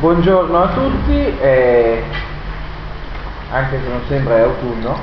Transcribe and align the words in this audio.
Buongiorno 0.00 0.62
a 0.62 0.68
tutti, 0.68 1.38
eh, 1.42 2.02
anche 3.50 3.80
se 3.82 3.86
non 3.86 4.00
sembra 4.08 4.38
è 4.38 4.40
autunno, 4.40 4.98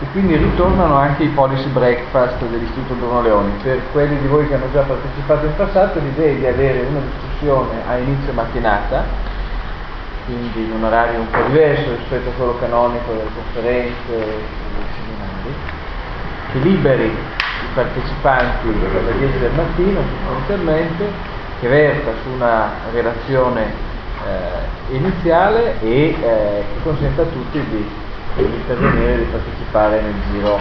e 0.00 0.06
quindi 0.12 0.36
ritornano 0.36 0.96
anche 0.96 1.22
i 1.22 1.28
policy 1.28 1.68
breakfast 1.68 2.44
dell'Istituto 2.44 2.92
Bruno 2.92 3.22
Leoni. 3.22 3.52
Per 3.62 3.80
quelli 3.92 4.20
di 4.20 4.26
voi 4.26 4.46
che 4.46 4.54
hanno 4.54 4.70
già 4.70 4.82
partecipato 4.82 5.46
in 5.46 5.56
passato 5.56 5.98
l'idea 5.98 6.30
è 6.30 6.34
di 6.34 6.46
avere 6.46 6.88
una 6.90 7.00
discussione 7.00 7.70
a 7.88 7.96
inizio 7.96 8.34
mattinata, 8.34 9.04
quindi 10.26 10.64
in 10.64 10.72
un 10.72 10.84
orario 10.84 11.20
un 11.20 11.30
po' 11.30 11.40
diverso 11.46 11.96
rispetto 11.96 12.28
a 12.28 12.32
quello 12.32 12.58
canonico 12.58 13.12
delle 13.12 13.30
conferenze 13.34 14.12
e 14.12 14.44
dei 14.76 14.86
seminari, 14.92 15.54
che 16.52 16.58
liberi 16.58 17.06
i 17.06 17.72
partecipanti 17.72 18.68
alle 18.68 19.16
10 19.16 19.38
del 19.38 19.52
mattino 19.52 20.00
sostanzialmente 20.26 21.38
che 21.60 21.68
verta 21.68 22.12
su 22.22 22.30
una 22.30 22.70
relazione 22.90 23.64
eh, 24.26 24.94
iniziale 24.96 25.78
e 25.82 26.08
eh, 26.08 26.64
che 26.72 26.82
consente 26.82 27.20
a 27.20 27.24
tutti 27.24 27.60
di, 27.60 27.90
di 28.36 28.44
intervenire 28.44 29.12
e 29.12 29.16
di 29.18 29.24
partecipare 29.24 30.00
nel 30.00 30.14
giro 30.30 30.58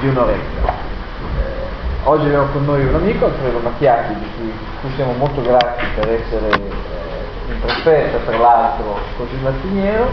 di 0.00 0.08
un'oretta. 0.08 0.72
Eh, 0.72 2.02
oggi 2.04 2.26
abbiamo 2.26 2.46
con 2.46 2.64
noi 2.64 2.84
un 2.84 2.94
amico, 2.94 3.26
Alfredo 3.26 3.60
Macchiati, 3.60 4.14
di 4.14 4.26
cui, 4.36 4.52
cui 4.80 4.90
siamo 4.96 5.12
molto 5.12 5.42
grati 5.42 5.84
per 5.94 6.10
essere 6.10 6.48
eh, 6.48 7.52
in 7.52 7.60
trasferta, 7.60 8.18
tra 8.18 8.36
l'altro 8.36 8.98
così 9.16 9.36
mattiniero. 9.42 10.10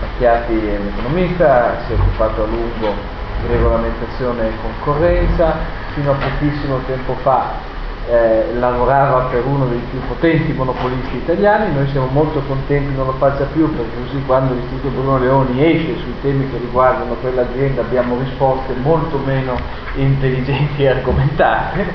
Macchiati 0.00 0.52
è 0.52 0.76
un 0.76 0.92
economista, 0.98 1.78
si 1.86 1.92
è 1.92 1.94
occupato 1.94 2.42
a 2.42 2.46
lungo 2.46 2.92
di 3.40 3.46
regolamentazione 3.46 4.48
e 4.48 4.52
concorrenza, 4.60 5.56
fino 5.94 6.12
a 6.12 6.14
pochissimo 6.14 6.78
tempo 6.86 7.14
fa 7.22 7.68
eh, 8.10 8.54
lavorava 8.58 9.28
per 9.30 9.46
uno 9.46 9.66
dei 9.66 9.80
più 9.88 10.00
potenti 10.08 10.52
monopolisti 10.52 11.18
italiani, 11.18 11.72
noi 11.72 11.86
siamo 11.90 12.08
molto 12.10 12.42
contenti 12.48 12.92
non 12.96 13.06
lo 13.06 13.12
faccia 13.12 13.44
più 13.52 13.72
perché 13.72 13.94
così 14.04 14.20
quando 14.26 14.54
l'Istituto 14.54 14.88
Bruno 14.88 15.18
Leoni 15.18 15.64
esce 15.64 15.96
sui 16.00 16.14
temi 16.20 16.50
che 16.50 16.58
riguardano 16.58 17.14
quell'azienda 17.14 17.82
abbiamo 17.82 18.18
risposte 18.18 18.74
molto 18.82 19.16
meno 19.18 19.56
intelligenti 19.94 20.82
e 20.82 20.88
argomentate, 20.88 21.86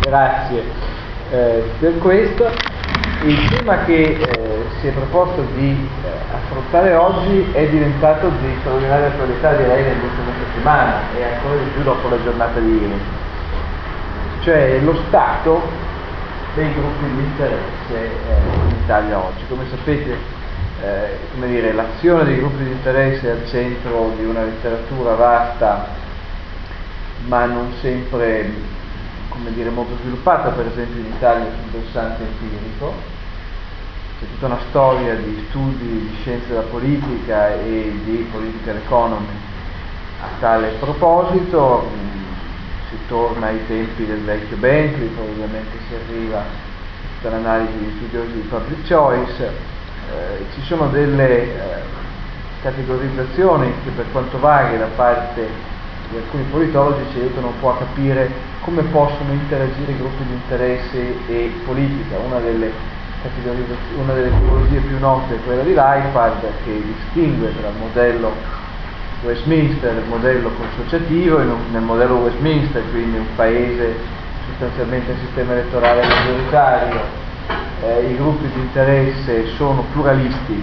grazie 0.00 0.62
eh, 1.30 1.64
per 1.78 1.98
questo. 1.98 2.50
Il 3.24 3.48
tema 3.48 3.84
che 3.84 4.18
eh, 4.18 4.64
si 4.80 4.86
è 4.86 4.90
proposto 4.90 5.46
di 5.54 5.88
eh, 6.02 6.08
affrontare 6.34 6.94
oggi 6.94 7.50
è 7.52 7.66
diventato 7.68 8.28
di 8.28 8.56
straordinaria 8.60 9.06
attualità 9.06 9.52
direi 9.54 9.82
nell'ultima 9.82 10.30
settimana 10.38 11.00
e 11.16 11.24
ancora 11.24 11.56
di 11.56 11.70
più 11.72 11.82
dopo 11.82 12.08
la 12.08 12.22
giornata 12.22 12.58
di 12.58 12.72
ieri 12.72 13.00
cioè 14.44 14.78
lo 14.80 14.94
stato 15.08 15.62
dei 16.54 16.72
gruppi 16.74 17.06
di 17.06 17.22
interesse 17.22 17.94
eh, 17.94 18.68
in 18.68 18.76
Italia 18.84 19.18
oggi. 19.18 19.42
Come 19.48 19.64
sapete, 19.70 20.16
eh, 20.82 21.18
come 21.32 21.48
dire, 21.48 21.72
l'azione 21.72 22.24
dei 22.24 22.36
gruppi 22.36 22.62
di 22.62 22.70
interesse 22.70 23.26
è 23.26 23.30
al 23.30 23.48
centro 23.48 24.12
di 24.16 24.24
una 24.24 24.44
letteratura 24.44 25.14
vasta, 25.14 25.86
ma 27.26 27.46
non 27.46 27.72
sempre 27.80 28.52
dire, 29.48 29.70
molto 29.70 29.96
sviluppata, 30.02 30.50
per 30.50 30.66
esempio 30.66 31.00
in 31.00 31.06
Italia 31.06 31.46
sul 31.46 31.80
versante 31.80 32.22
empirico. 32.22 32.92
C'è 34.20 34.26
tutta 34.26 34.46
una 34.46 34.60
storia 34.68 35.14
di 35.14 35.46
studi 35.48 35.86
di 35.86 36.16
scienze 36.20 36.48
della 36.48 36.60
politica 36.60 37.54
e 37.54 37.98
di 38.04 38.28
political 38.30 38.76
economy 38.76 39.26
a 40.20 40.26
tale 40.38 40.68
proposito 40.78 42.13
si 42.94 43.06
torna 43.08 43.46
ai 43.48 43.66
tempi 43.66 44.06
del 44.06 44.20
vecchio 44.20 44.56
Bentley, 44.56 45.08
poi 45.08 45.28
ovviamente 45.28 45.76
si 45.88 45.94
arriva 45.94 46.42
dall'analisi 47.20 47.78
di 47.78 47.92
studiosi 47.96 48.32
di 48.32 48.48
public 48.48 48.86
choice, 48.86 49.42
eh, 49.42 50.44
ci 50.54 50.62
sono 50.62 50.88
delle 50.88 51.42
eh, 51.42 51.58
categorizzazioni 52.62 53.72
che 53.82 53.90
per 53.90 54.06
quanto 54.12 54.38
vaghe 54.38 54.78
da 54.78 54.88
parte 54.94 55.72
di 56.10 56.16
alcuni 56.16 56.44
politologi 56.44 57.10
ci 57.12 57.18
aiutano 57.18 57.48
un 57.48 57.58
po' 57.60 57.70
a 57.70 57.78
capire 57.78 58.30
come 58.60 58.82
possono 58.82 59.32
interagire 59.32 59.96
gruppi 59.96 60.24
di 60.24 60.32
interesse 60.32 61.14
e 61.26 61.52
politica. 61.64 62.18
Una 62.18 62.38
delle, 62.38 62.72
una 63.96 64.12
delle 64.12 64.30
tipologie 64.30 64.78
più 64.80 64.98
note 64.98 65.34
è 65.34 65.38
quella 65.44 65.62
di 65.62 65.74
Leipard 65.74 66.40
che 66.64 66.82
distingue 66.82 67.52
tra 67.58 67.68
il 67.68 67.74
modello 67.78 68.62
Westminster, 69.24 69.94
il 69.96 70.08
modello 70.08 70.50
consociativo, 70.50 71.38
un, 71.38 71.56
nel 71.72 71.82
modello 71.82 72.16
Westminster, 72.16 72.82
quindi 72.90 73.16
un 73.16 73.34
paese 73.34 73.96
sostanzialmente 74.48 75.12
a 75.12 75.14
sistema 75.24 75.52
elettorale 75.52 76.02
maggioritario, 76.06 77.00
eh, 77.82 78.10
i 78.10 78.16
gruppi 78.16 78.46
di 78.52 78.60
interesse 78.60 79.46
sono 79.56 79.84
pluralisti 79.92 80.62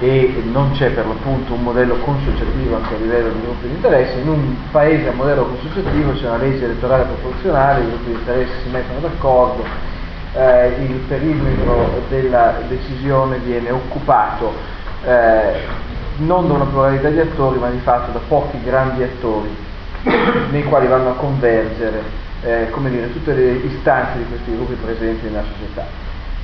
e 0.00 0.42
non 0.50 0.72
c'è 0.72 0.90
per 0.90 1.06
l'appunto 1.06 1.54
un 1.54 1.62
modello 1.62 1.94
consociativo 1.98 2.74
anche 2.74 2.94
a 2.94 2.98
livello 2.98 3.30
di 3.30 3.40
gruppi 3.40 3.68
di 3.68 3.74
interesse, 3.74 4.18
in 4.18 4.28
un 4.28 4.56
paese 4.72 5.08
a 5.08 5.12
modello 5.12 5.44
consociativo 5.44 6.12
c'è 6.14 6.26
una 6.26 6.38
legge 6.38 6.64
elettorale 6.64 7.04
proporzionale, 7.04 7.84
i 7.84 7.86
gruppi 7.86 8.06
di 8.06 8.12
interesse 8.12 8.52
si 8.64 8.68
mettono 8.70 8.98
d'accordo, 8.98 9.64
eh, 10.34 10.74
il 10.80 10.94
perimetro 11.06 12.02
della 12.08 12.62
decisione 12.66 13.38
viene 13.38 13.70
occupato 13.70 14.52
eh, 15.04 15.90
non 16.24 16.48
da 16.48 16.54
una 16.54 16.64
pluralità 16.64 17.08
di 17.08 17.20
attori, 17.20 17.58
ma 17.58 17.70
di 17.70 17.78
fatto 17.78 18.12
da 18.12 18.20
pochi 18.26 18.62
grandi 18.62 19.02
attori 19.02 19.54
nei 20.50 20.64
quali 20.64 20.86
vanno 20.86 21.10
a 21.10 21.14
convergere 21.14 22.02
eh, 22.42 22.68
dire, 22.74 23.12
tutte 23.12 23.34
le 23.34 23.52
istanze 23.52 24.18
di 24.18 24.26
questi 24.26 24.54
gruppi 24.54 24.74
presenti 24.74 25.26
nella 25.26 25.44
società. 25.52 25.86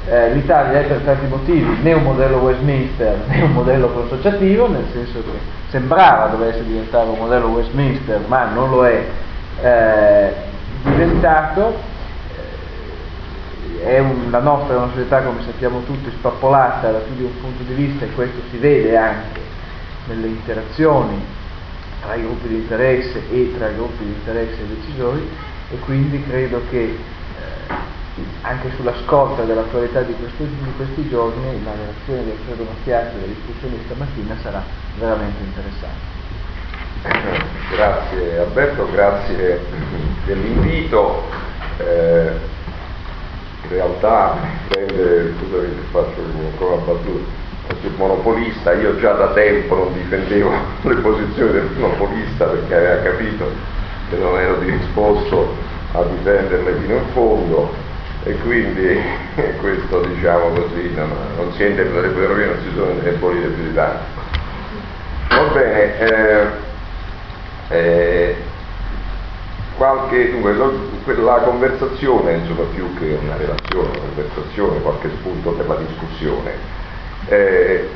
Eh, 0.06 0.32
L'Italia 0.32 0.80
è 0.80 0.84
per 0.84 1.00
tanti 1.00 1.26
motivi 1.26 1.82
né 1.82 1.92
un 1.92 2.02
modello 2.02 2.38
Westminster 2.38 3.18
né 3.26 3.42
un 3.42 3.52
modello 3.52 3.88
consociativo, 3.88 4.68
nel 4.68 4.86
senso 4.92 5.22
che 5.22 5.38
sembrava 5.70 6.26
dovesse 6.28 6.64
diventare 6.64 7.08
un 7.08 7.18
modello 7.18 7.48
Westminster, 7.48 8.20
ma 8.26 8.44
non 8.46 8.70
lo 8.70 8.86
è 8.86 9.04
eh, 9.60 10.32
diventato. 10.82 11.96
È 13.82 13.98
un, 14.00 14.30
la 14.30 14.40
nostra 14.40 14.74
è 14.74 14.76
una 14.76 14.88
società, 14.88 15.22
come 15.22 15.42
sappiamo 15.44 15.82
tutti, 15.84 16.10
spappolata 16.10 16.90
da 16.90 16.98
più 16.98 17.14
di 17.14 17.22
un 17.22 17.40
punto 17.40 17.62
di 17.62 17.74
vista 17.74 18.04
e 18.04 18.12
questo 18.12 18.40
si 18.50 18.58
vede 18.58 18.96
anche 18.96 19.47
nelle 20.08 20.26
interazioni 20.26 21.22
tra 22.02 22.14
i 22.14 22.22
gruppi 22.22 22.48
di 22.48 22.54
interesse 22.56 23.22
e 23.30 23.54
tra 23.56 23.68
i 23.68 23.74
gruppi 23.74 24.04
di 24.04 24.12
interesse 24.12 24.60
e 24.60 24.64
i 24.64 24.80
decisori 24.80 25.28
e 25.70 25.78
quindi 25.80 26.22
credo 26.24 26.62
che 26.70 26.82
eh, 26.82 27.74
anche 28.42 28.70
sulla 28.76 28.94
scorta 29.04 29.42
dell'attualità 29.44 30.00
di, 30.02 30.14
di, 30.16 30.72
questi 30.76 31.08
giorni 31.08 31.62
la 31.62 31.72
relazione 31.72 32.24
di 32.24 32.30
Alfredo 32.30 32.64
Mattiati 32.64 33.16
e 33.16 33.20
la 33.20 33.26
discussione 33.26 33.76
di 33.76 33.82
stamattina 33.84 34.36
sarà 34.42 34.62
veramente 34.98 35.42
interessante. 35.42 36.16
Grazie 37.70 38.38
Alberto, 38.38 38.90
grazie 38.90 39.60
dell'invito. 40.24 41.22
Eh, 41.78 42.56
in 43.62 43.68
realtà 43.68 44.36
prende, 44.68 45.34
scusami 45.38 45.66
se 45.66 45.82
faccio 45.90 46.20
una 46.20 46.76
battuta, 46.76 47.30
il 47.82 47.92
monopolista, 47.96 48.72
io 48.72 48.98
già 48.98 49.12
da 49.12 49.28
tempo 49.28 49.74
non 49.74 49.92
difendevo 49.92 50.50
le 50.82 50.94
posizioni 50.96 51.52
del 51.52 51.68
monopolista 51.76 52.46
perché 52.46 52.74
aveva 52.74 53.02
capito 53.02 53.50
che 54.08 54.16
non 54.16 54.38
ero 54.38 54.58
disposto 54.58 55.54
a 55.92 56.02
difenderle 56.02 56.72
fino 56.80 56.94
in 56.94 57.08
fondo 57.12 57.72
e 58.24 58.32
quindi 58.38 59.00
questo 59.60 60.00
diciamo 60.00 60.48
così 60.48 60.92
non, 60.94 61.10
non 61.36 61.52
si 61.52 61.62
entra 61.62 62.00
le 62.00 62.08
ferrovie 62.08 62.46
non 62.46 62.58
si 62.62 62.70
sono 62.74 62.90
indebolite 62.90 63.46
più 63.48 63.62
di 63.64 63.74
tanto. 63.74 64.26
Va 65.28 65.42
bene, 65.52 65.98
eh, 65.98 66.46
eh, 67.68 68.36
qualche, 69.76 70.30
dunque, 70.30 70.54
la 70.54 71.40
conversazione, 71.44 72.32
insomma 72.32 72.64
più 72.74 72.92
che 72.98 73.18
una 73.22 73.36
relazione, 73.36 73.88
una 73.88 73.98
conversazione, 73.98 74.80
qualche 74.80 75.10
spunto 75.20 75.50
per 75.52 75.68
la 75.68 75.76
discussione 75.76 76.86
eh, 77.28 77.88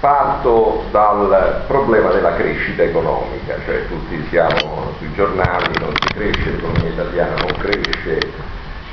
parto 0.00 0.84
dal 0.90 1.62
problema 1.66 2.10
della 2.10 2.34
crescita 2.34 2.82
economica, 2.82 3.56
cioè 3.64 3.86
tutti 3.88 4.26
siamo 4.28 4.92
sui 4.98 5.12
giornali, 5.14 5.72
non 5.80 5.94
si 5.98 6.14
cresce, 6.14 6.50
l'economia 6.50 6.90
italiana 6.90 7.34
non 7.36 7.52
cresce, 7.58 8.18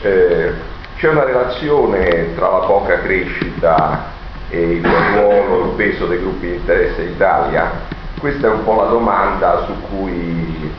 eh, 0.03 0.53
c'è 0.95 1.09
una 1.09 1.25
relazione 1.25 2.33
tra 2.35 2.49
la 2.49 2.59
poca 2.59 2.99
crescita 2.99 4.05
e 4.49 4.61
il 4.61 4.85
ruolo, 4.85 5.65
il 5.65 5.75
peso 5.75 6.05
dei 6.05 6.19
gruppi 6.19 6.47
di 6.47 6.55
interesse 6.55 7.01
in 7.01 7.09
Italia? 7.09 7.71
Questa 8.19 8.47
è 8.47 8.51
un 8.51 8.63
po' 8.63 8.75
la 8.75 8.87
domanda 8.87 9.65
su 9.65 9.73
cui 9.89 10.71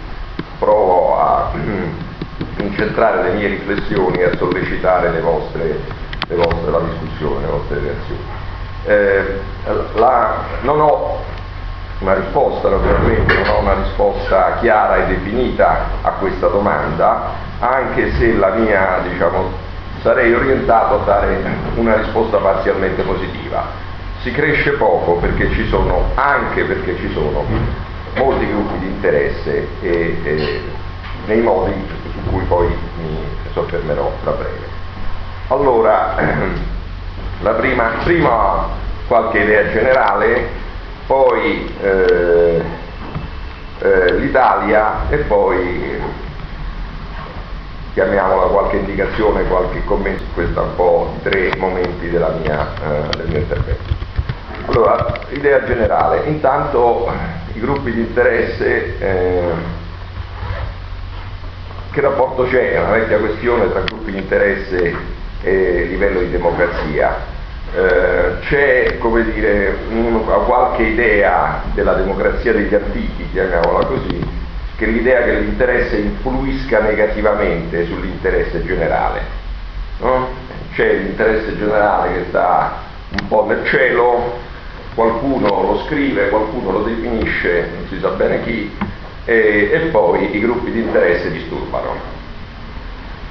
provo 0.59 1.19
a 1.21 1.51
incentrare 2.57 3.23
le 3.25 3.33
mie 3.35 3.49
riflessioni 3.49 4.19
e 4.19 4.25
a 4.25 4.37
sollecitare 4.37 5.11
le 5.11 5.21
vostre, 5.21 5.81
le 6.29 6.37
vostre, 6.37 6.71
la 6.71 6.81
discussione, 6.81 7.45
le 7.45 7.53
vostre 7.53 7.81
reazioni. 7.81 8.32
Eh, 8.85 9.41
la, 9.95 10.35
non 10.63 10.81
ho 10.81 11.21
una 12.01 12.15
risposta, 12.15 12.69
naturalmente 12.69 13.35
non 13.35 13.49
ho 13.49 13.59
una 13.61 13.75
risposta 13.75 14.57
chiara 14.61 14.97
e 14.97 15.07
definita 15.07 15.87
a 16.03 16.11
questa 16.13 16.49
domanda, 16.49 17.31
anche 17.61 18.11
se 18.13 18.35
la 18.35 18.49
mia 18.51 18.99
diciamo, 19.09 19.51
sarei 20.03 20.35
orientato 20.35 21.01
a 21.01 21.05
dare 21.05 21.41
una 21.77 21.97
risposta 21.97 22.39
parzialmente 22.39 23.03
positiva. 23.03 23.65
Si 24.23 24.33
cresce 24.33 24.73
poco 24.73 25.15
perché 25.15 25.51
ci 25.53 25.67
sono, 25.69 26.11
anche 26.15 26.65
perché 26.65 26.97
ci 26.97 27.11
sono 27.13 27.45
molti 28.17 28.47
gruppi 28.47 28.79
di 28.79 28.87
interesse 28.87 29.69
e, 29.81 30.19
e 30.23 30.63
nei 31.27 31.41
modi 31.41 31.73
su 32.03 32.31
cui 32.31 32.43
poi 32.45 32.67
mi 32.99 33.19
soffermerò 33.53 34.11
tra 34.23 34.33
breve. 34.33 34.67
Allora, 35.49 36.15
la 37.43 37.53
prima, 37.53 37.91
prima 38.05 38.69
qualche 39.09 39.41
idea 39.41 39.71
generale, 39.71 40.49
poi 41.07 41.75
eh, 41.81 42.63
eh, 43.81 44.13
l'Italia 44.15 45.09
e 45.11 45.17
poi 45.19 46.01
chiamiamola 47.95 48.47
qualche 48.47 48.77
indicazione, 48.77 49.47
qualche 49.49 49.85
commento 49.85 50.23
questi 50.35 50.57
un 50.57 50.75
po' 50.77 51.17
tre 51.23 51.53
momenti 51.59 52.09
mia, 52.09 52.69
eh, 52.81 53.17
del 53.17 53.29
mio 53.29 53.39
intervento. 53.39 54.11
Allora, 54.67 55.13
idea 55.31 55.65
generale, 55.65 56.23
intanto 56.27 57.11
i 57.53 57.61
gruppi 57.61 57.93
di 57.93 58.01
interesse, 58.01 58.99
eh, 58.99 59.81
che 61.91 62.01
rapporto 62.01 62.45
c'è? 62.45 62.73
È 62.73 62.81
una 62.81 62.93
vecchia 62.93 63.19
questione 63.19 63.69
tra 63.71 63.81
gruppi 63.81 64.13
di 64.13 64.19
interesse 64.19 65.21
e 65.43 65.85
livello 65.89 66.21
di 66.21 66.31
democrazia. 66.31 67.31
Eh, 67.75 68.39
c'è 68.41 68.99
come 68.99 69.25
dire 69.33 69.77
un, 69.91 70.25
qualche 70.25 70.83
idea 70.83 71.63
della 71.73 71.95
democrazia 71.95 72.53
degli 72.53 72.75
antichi, 72.75 73.29
chiamiamola 73.33 73.87
così, 73.87 74.21
che 74.77 74.87
l'idea 74.87 75.23
che 75.23 75.39
l'interesse 75.39 75.97
influisca 75.97 76.81
negativamente 76.81 77.87
sull'interesse 77.87 78.65
generale. 78.65 79.21
No? 80.01 80.29
C'è 80.75 80.95
l'interesse 80.95 81.57
generale 81.57 82.13
che 82.13 82.25
sta 82.29 82.81
un 83.21 83.29
po' 83.29 83.47
nel 83.47 83.65
cielo, 83.67 84.39
qualcuno 84.95 85.63
lo 85.63 85.83
scrive, 85.87 86.29
qualcuno 86.29 86.73
lo 86.73 86.83
definisce, 86.83 87.69
non 87.75 87.87
si 87.89 87.99
sa 88.01 88.09
bene 88.11 88.43
chi, 88.43 88.75
e, 89.25 89.71
e 89.73 89.79
poi 89.91 90.35
i 90.37 90.41
gruppi 90.41 90.71
di 90.71 90.81
interesse 90.81 91.31
disturbano. 91.31 91.95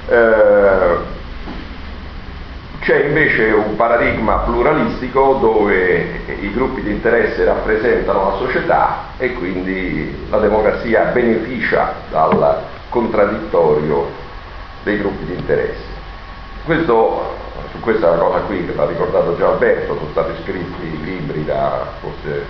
Eh, 0.08 1.20
c'è 2.82 3.04
invece 3.04 3.44
un 3.52 3.76
paradigma 3.76 4.38
pluralistico 4.38 5.34
dove 5.34 6.20
i 6.40 6.52
gruppi 6.52 6.82
di 6.82 6.90
interesse 6.90 7.44
rappresentano 7.44 8.30
la 8.30 8.36
società 8.38 9.10
e 9.18 9.34
quindi 9.34 10.26
la 10.28 10.38
democrazia 10.38 11.04
beneficia 11.12 11.94
dal 12.10 12.60
contraddittorio 12.88 14.10
dei 14.82 14.98
gruppi 14.98 15.26
di 15.26 15.34
interesse. 15.34 15.84
Questo, 16.64 17.36
su 17.70 17.78
questa 17.78 18.16
cosa 18.16 18.38
qui 18.40 18.66
che 18.66 18.74
l'ha 18.74 18.86
ricordato 18.86 19.36
già 19.36 19.50
Alberto, 19.50 19.94
sono 19.94 20.10
stati 20.10 20.32
scritti 20.42 21.04
libri 21.04 21.44
da, 21.44 21.86
forse, 22.00 22.46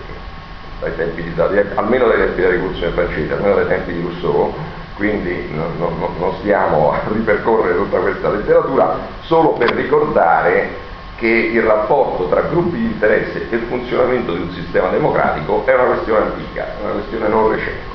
dai 0.81 0.97
tempi 0.97 1.23
di, 1.25 1.33
almeno 1.75 2.07
dai 2.07 2.17
tempi 2.17 2.41
della 2.41 2.55
rivoluzione 2.55 2.93
francese, 2.93 3.35
almeno 3.35 3.57
dai 3.57 3.67
tempi 3.67 3.93
di 3.93 4.01
Rousseau, 4.01 4.55
quindi 4.97 5.49
non, 5.53 5.73
non, 5.79 5.95
non 6.19 6.33
stiamo 6.41 6.93
a 6.93 7.01
ripercorrere 7.13 7.77
tutta 7.77 7.99
questa 7.99 8.31
letteratura, 8.31 8.97
solo 9.33 9.53
per 9.53 9.71
ricordare 9.71 10.69
che 11.17 11.27
il 11.27 11.63
rapporto 11.63 12.29
tra 12.29 12.43
gruppi 12.43 12.77
di 12.77 12.85
interesse 12.85 13.49
e 13.49 13.57
il 13.57 13.63
funzionamento 13.63 14.35
di 14.35 14.43
un 14.43 14.51
sistema 14.51 14.89
democratico 14.89 15.65
è 15.65 15.73
una 15.73 15.95
questione 15.95 16.25
antica, 16.27 16.67
è 16.67 16.83
una 16.83 16.93
questione 16.93 17.29
non 17.29 17.49
recente. 17.49 17.91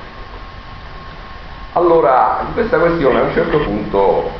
Allora, 1.73 2.39
di 2.47 2.53
questa 2.53 2.79
questione 2.79 3.19
a 3.19 3.21
un 3.21 3.33
certo 3.33 3.59
punto 3.59 4.31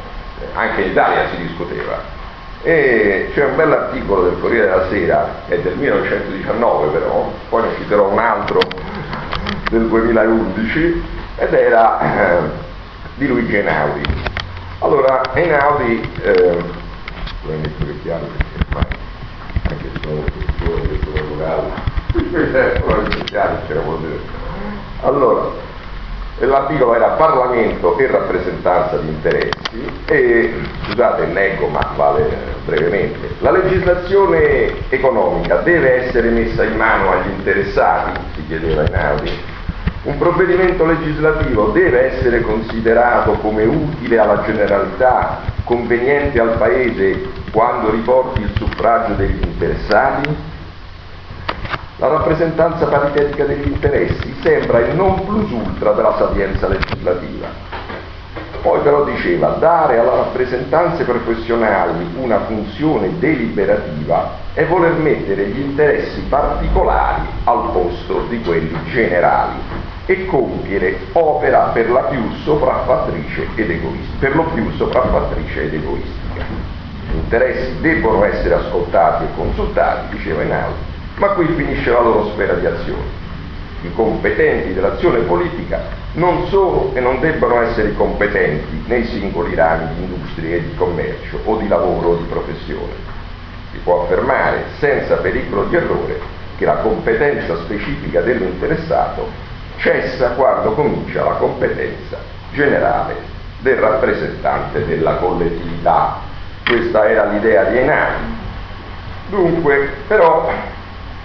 anche 0.55 0.81
in 0.81 0.89
Italia 0.89 1.27
si 1.29 1.37
discuteva 1.37 2.15
e 2.63 3.29
c'è 3.35 3.45
un 3.45 3.55
bell'articolo 3.55 4.23
del 4.23 4.39
Corriere 4.39 4.67
della 4.67 4.89
Sera, 4.89 5.43
è 5.47 5.59
del 5.59 5.75
1919 5.75 6.97
però, 6.97 7.31
poi 7.49 7.61
ne 7.61 7.75
citerò 7.77 8.07
un 8.07 8.17
altro 8.17 8.59
del 9.69 9.87
2011, 9.87 11.03
ed 11.37 11.53
era 11.53 11.99
eh, 11.99 12.39
di 13.17 13.27
Luigi 13.27 13.55
Einaudi. 13.55 14.01
Allora, 14.79 15.21
Einaudi, 15.33 16.11
eh, 16.21 16.85
vorrei 17.47 17.61
mettere 17.61 17.99
chiaro 18.01 18.25
perché 18.25 18.65
ormai 18.67 18.85
anche 19.69 19.89
se 19.93 19.99
sono 20.03 20.21
cultura 20.21 20.81
di 20.81 20.87
questo. 20.87 21.05
Vocale, 21.33 21.95
allora, 25.01 25.51
l'articolo 26.39 26.95
era 26.95 27.07
Parlamento 27.09 27.97
e 27.97 28.07
rappresentanza 28.07 28.97
di 28.97 29.07
interessi 29.07 29.85
e, 30.05 30.53
scusate, 30.85 31.25
leggo 31.27 31.67
ma 31.67 31.93
vale 31.95 32.55
brevemente, 32.65 33.35
la 33.39 33.51
legislazione 33.51 34.89
economica 34.89 35.57
deve 35.57 36.05
essere 36.05 36.29
messa 36.29 36.63
in 36.63 36.75
mano 36.75 37.11
agli 37.11 37.29
interessati, 37.29 38.19
si 38.35 38.47
chiedeva 38.47 38.83
Einaudi, 38.85 39.31
un 40.03 40.17
provvedimento 40.17 40.85
legislativo 40.85 41.67
deve 41.67 42.13
essere 42.13 42.41
considerato 42.41 43.33
come 43.33 43.65
utile 43.65 44.17
alla 44.17 44.41
generalità, 44.43 45.41
conveniente 45.65 46.39
al 46.39 46.57
Paese 46.57 47.36
quando 47.57 47.89
riporti 47.89 48.41
il 48.41 48.51
suffragio 48.55 49.13
degli 49.13 49.41
interessati? 49.41 50.29
La 51.95 52.07
rappresentanza 52.07 52.85
paritetica 52.85 53.45
degli 53.45 53.65
interessi 53.65 54.31
sembra 54.43 54.77
il 54.81 54.93
non 54.93 55.25
plus 55.25 55.49
ultra 55.49 55.93
della 55.93 56.15
sapienza 56.19 56.67
legislativa. 56.67 57.47
Poi 58.61 58.79
però 58.81 59.03
diceva, 59.05 59.55
dare 59.59 59.97
alle 59.97 60.17
rappresentanze 60.17 61.03
professionali 61.03 62.07
una 62.19 62.41
funzione 62.41 63.17
deliberativa 63.17 64.33
è 64.53 64.63
voler 64.63 64.93
mettere 64.93 65.47
gli 65.47 65.59
interessi 65.59 66.21
particolari 66.29 67.25
al 67.45 67.71
posto 67.71 68.25
di 68.29 68.39
quelli 68.43 68.77
generali 68.91 69.57
e 70.05 70.27
compiere 70.27 71.07
opera 71.13 71.71
per 71.73 71.89
più 72.03 72.21
per 74.19 74.35
lo 74.35 74.43
più 74.43 74.69
sopraffattrice 74.73 75.63
ed 75.63 75.73
egoistica. 75.73 76.76
Interessi 77.13 77.79
debbono 77.79 78.23
essere 78.25 78.55
ascoltati 78.55 79.23
e 79.23 79.35
consultati, 79.35 80.15
diceva 80.15 80.41
Einaudi, 80.41 80.75
ma 81.15 81.27
qui 81.29 81.47
finisce 81.55 81.91
la 81.91 82.01
loro 82.01 82.31
sfera 82.31 82.53
di 82.53 82.65
azione. 82.65 83.25
I 83.81 83.93
competenti 83.93 84.73
dell'azione 84.73 85.19
politica 85.19 85.79
non 86.13 86.47
sono 86.47 86.91
e 86.93 86.99
non 86.99 87.19
debbono 87.19 87.61
essere 87.61 87.93
competenti 87.93 88.83
nei 88.87 89.05
singoli 89.05 89.55
rami 89.55 89.93
di 89.95 90.03
industria 90.03 90.55
e 90.55 90.63
di 90.63 90.75
commercio 90.75 91.39
o 91.43 91.57
di 91.57 91.67
lavoro 91.67 92.09
o 92.09 92.15
di 92.15 92.25
professione. 92.25 92.93
Si 93.71 93.77
può 93.83 94.03
affermare 94.03 94.63
senza 94.79 95.17
pericolo 95.17 95.65
di 95.65 95.75
errore 95.75 96.19
che 96.57 96.65
la 96.65 96.77
competenza 96.77 97.55
specifica 97.57 98.21
dell'interessato 98.21 99.29
cessa 99.77 100.31
quando 100.31 100.71
comincia 100.73 101.23
la 101.23 101.35
competenza 101.35 102.17
generale 102.51 103.15
del 103.59 103.77
rappresentante 103.77 104.85
della 104.85 105.15
collettività. 105.15 106.26
Questa 106.67 107.09
era 107.09 107.23
l'idea 107.27 107.63
di 107.63 107.77
Enani. 107.77 108.35
Dunque, 109.29 109.89
però, 110.05 110.51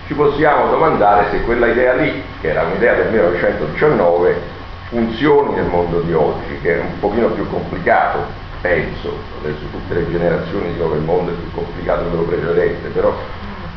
ci 0.07 0.15
possiamo 0.15 0.71
domandare 0.71 1.31
se 1.31 1.43
quella 1.43 1.67
idea 1.67 1.95
lì, 1.95 2.23
che 2.41 2.51
era 2.51 2.63
un'idea 2.63 2.95
del 2.95 3.11
1919, 3.11 4.41
funzioni 4.89 5.55
nel 5.55 5.65
mondo 5.65 6.01
di 6.03 6.13
oggi, 6.13 6.61
che 6.61 6.77
è 6.77 6.81
un 6.81 6.99
pochino 7.01 7.29
più 7.31 7.49
complicato, 7.51 8.19
penso, 8.61 9.19
adesso 9.41 9.65
tutte 9.73 9.95
le 9.95 10.09
generazioni 10.13 10.75
dicono 10.75 10.93
che 10.93 10.99
il 10.99 11.05
mondo 11.05 11.33
è 11.33 11.35
più 11.35 11.51
complicato 11.51 12.03
di 12.05 12.09
quello 12.11 12.25
precedente, 12.25 12.89
però 12.91 13.13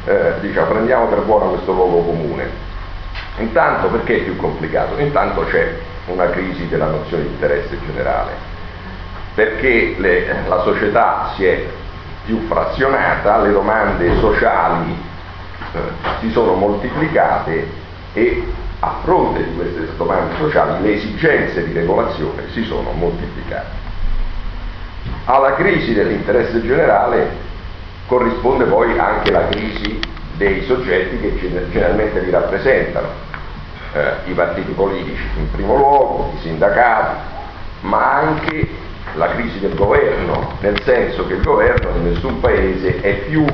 eh, 0.05 0.33
diciamo, 0.41 0.67
prendiamo 0.67 1.07
per 1.07 1.21
buono 1.21 1.49
questo 1.49 1.71
luogo 1.71 2.03
comune. 2.03 2.47
Intanto 3.37 3.87
perché 3.87 4.17
è 4.17 4.21
più 4.21 4.35
complicato? 4.35 4.99
Intanto 4.99 5.45
c'è 5.45 5.79
una 6.05 6.29
crisi 6.29 6.67
della 6.67 6.87
nozione 6.87 7.23
di 7.23 7.29
interesse 7.29 7.75
generale, 7.87 8.53
perché 9.35 9.95
le, 9.97 10.43
la 10.47 10.61
società 10.63 11.33
si 11.35 11.45
è 11.45 11.65
più 12.25 12.47
frazionata, 12.47 13.41
le 13.41 13.51
domande 13.51 14.17
sociali 14.19 14.97
eh, 15.73 15.79
si 16.21 16.31
sono 16.31 16.53
moltiplicate 16.53 17.67
e 18.13 18.43
a 18.79 18.95
fronte 19.03 19.43
di 19.43 19.55
queste 19.55 19.95
domande 19.97 20.35
sociali 20.37 20.81
le 20.81 20.93
esigenze 20.95 21.65
di 21.65 21.73
regolazione 21.73 22.43
si 22.51 22.63
sono 22.63 22.91
moltiplicate. 22.91 23.83
Alla 25.25 25.53
crisi 25.53 25.93
dell'interesse 25.93 26.61
generale 26.61 27.43
corrisponde 28.07 28.65
poi 28.65 28.97
anche 28.97 29.31
la 29.31 29.47
crisi 29.47 29.99
dei 30.37 30.63
soggetti 30.65 31.19
che 31.19 31.37
generalmente 31.71 32.21
li 32.21 32.29
rappresentano, 32.29 33.07
eh, 33.93 34.11
i 34.25 34.33
partiti 34.33 34.71
politici 34.71 35.23
in 35.37 35.51
primo 35.51 35.75
luogo, 35.75 36.31
i 36.35 36.39
sindacati, 36.41 37.15
ma 37.81 38.13
anche 38.13 38.83
la 39.15 39.29
crisi 39.29 39.59
del 39.59 39.75
governo, 39.75 40.57
nel 40.59 40.81
senso 40.83 41.25
che 41.27 41.33
il 41.33 41.43
governo 41.43 41.89
in 41.97 42.11
nessun 42.11 42.39
paese 42.39 43.01
è 43.01 43.13
più 43.27 43.45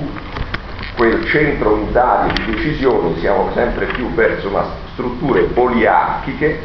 quel 0.95 1.25
centro 1.25 1.73
unitario 1.73 2.33
di 2.33 2.53
decisioni, 2.53 3.19
siamo 3.19 3.51
sempre 3.53 3.85
più 3.85 4.13
verso 4.13 4.49
una 4.49 4.65
strutture 4.93 5.43
poliarchiche, 5.43 6.59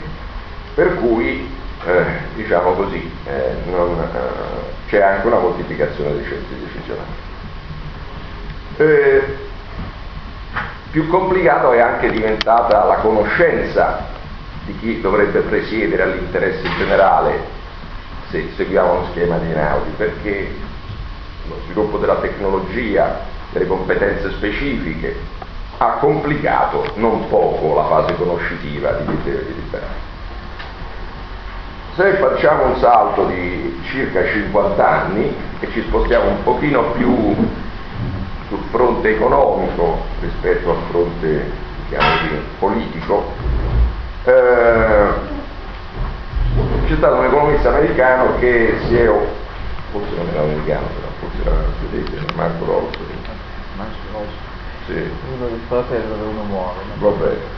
per 0.74 0.96
cui, 0.96 1.48
eh, 1.86 2.04
diciamo 2.34 2.72
così, 2.72 3.10
eh, 3.26 3.70
non, 3.70 3.98
eh, 3.98 4.88
c'è 4.88 5.00
anche 5.00 5.26
una 5.26 5.38
moltiplicazione 5.38 6.12
dei 6.12 6.24
centri 6.24 6.56
decisionali. 6.64 7.24
Eh, 8.78 9.36
più 10.90 11.08
complicato 11.08 11.72
è 11.72 11.80
anche 11.80 12.10
diventata 12.10 12.84
la 12.84 12.96
conoscenza 12.96 14.06
di 14.64 14.76
chi 14.78 15.00
dovrebbe 15.00 15.40
presiedere 15.40 16.02
all'interesse 16.02 16.68
generale 16.76 17.55
se 18.30 18.48
seguiamo 18.56 18.94
lo 18.94 19.06
schema 19.10 19.36
di 19.38 19.46
Einaudi, 19.48 19.90
perché 19.96 20.54
lo 21.48 21.56
sviluppo 21.64 21.98
della 21.98 22.16
tecnologia, 22.16 23.20
delle 23.52 23.66
competenze 23.66 24.30
specifiche, 24.32 25.16
ha 25.78 25.92
complicato 25.98 26.92
non 26.94 27.28
poco 27.28 27.74
la 27.74 27.84
fase 27.84 28.16
conoscitiva 28.16 28.92
di 28.92 29.04
Vittorio 29.04 29.40
di 29.40 29.54
Liberale. 29.54 30.04
Se 31.94 32.12
facciamo 32.14 32.66
un 32.66 32.78
salto 32.78 33.24
di 33.26 33.80
circa 33.84 34.26
50 34.26 34.88
anni 34.88 35.34
e 35.60 35.70
ci 35.72 35.82
spostiamo 35.82 36.28
un 36.28 36.42
pochino 36.42 36.90
più 36.92 37.34
sul 38.48 38.62
fronte 38.70 39.14
economico 39.14 40.02
rispetto 40.20 40.70
al 40.70 40.76
fronte 40.90 41.50
diciamo, 41.88 42.40
politico, 42.58 43.32
eh, 44.24 45.08
c'è 46.86 46.94
stato 46.96 47.16
un 47.16 47.24
economista 47.24 47.70
americano 47.70 48.38
che 48.38 48.74
si 48.86 48.96
è, 48.96 49.10
forse 49.90 50.14
non 50.16 50.28
era 50.28 50.42
americano 50.42 50.86
però, 50.86 51.08
forse 51.18 51.48
era 51.48 51.64
svedese, 51.78 52.24
Marco 52.34 52.64
Rossi. 52.64 52.98
Marco 53.76 53.92
Rossi. 54.12 54.44
Sì. 54.86 55.10
Uno 55.34 55.46
del 55.48 55.60
fratello 55.66 56.14
dove 56.16 56.30
uno 56.30 56.42
muore. 56.44 56.78
Va 56.98 57.10
bene. 57.10 57.54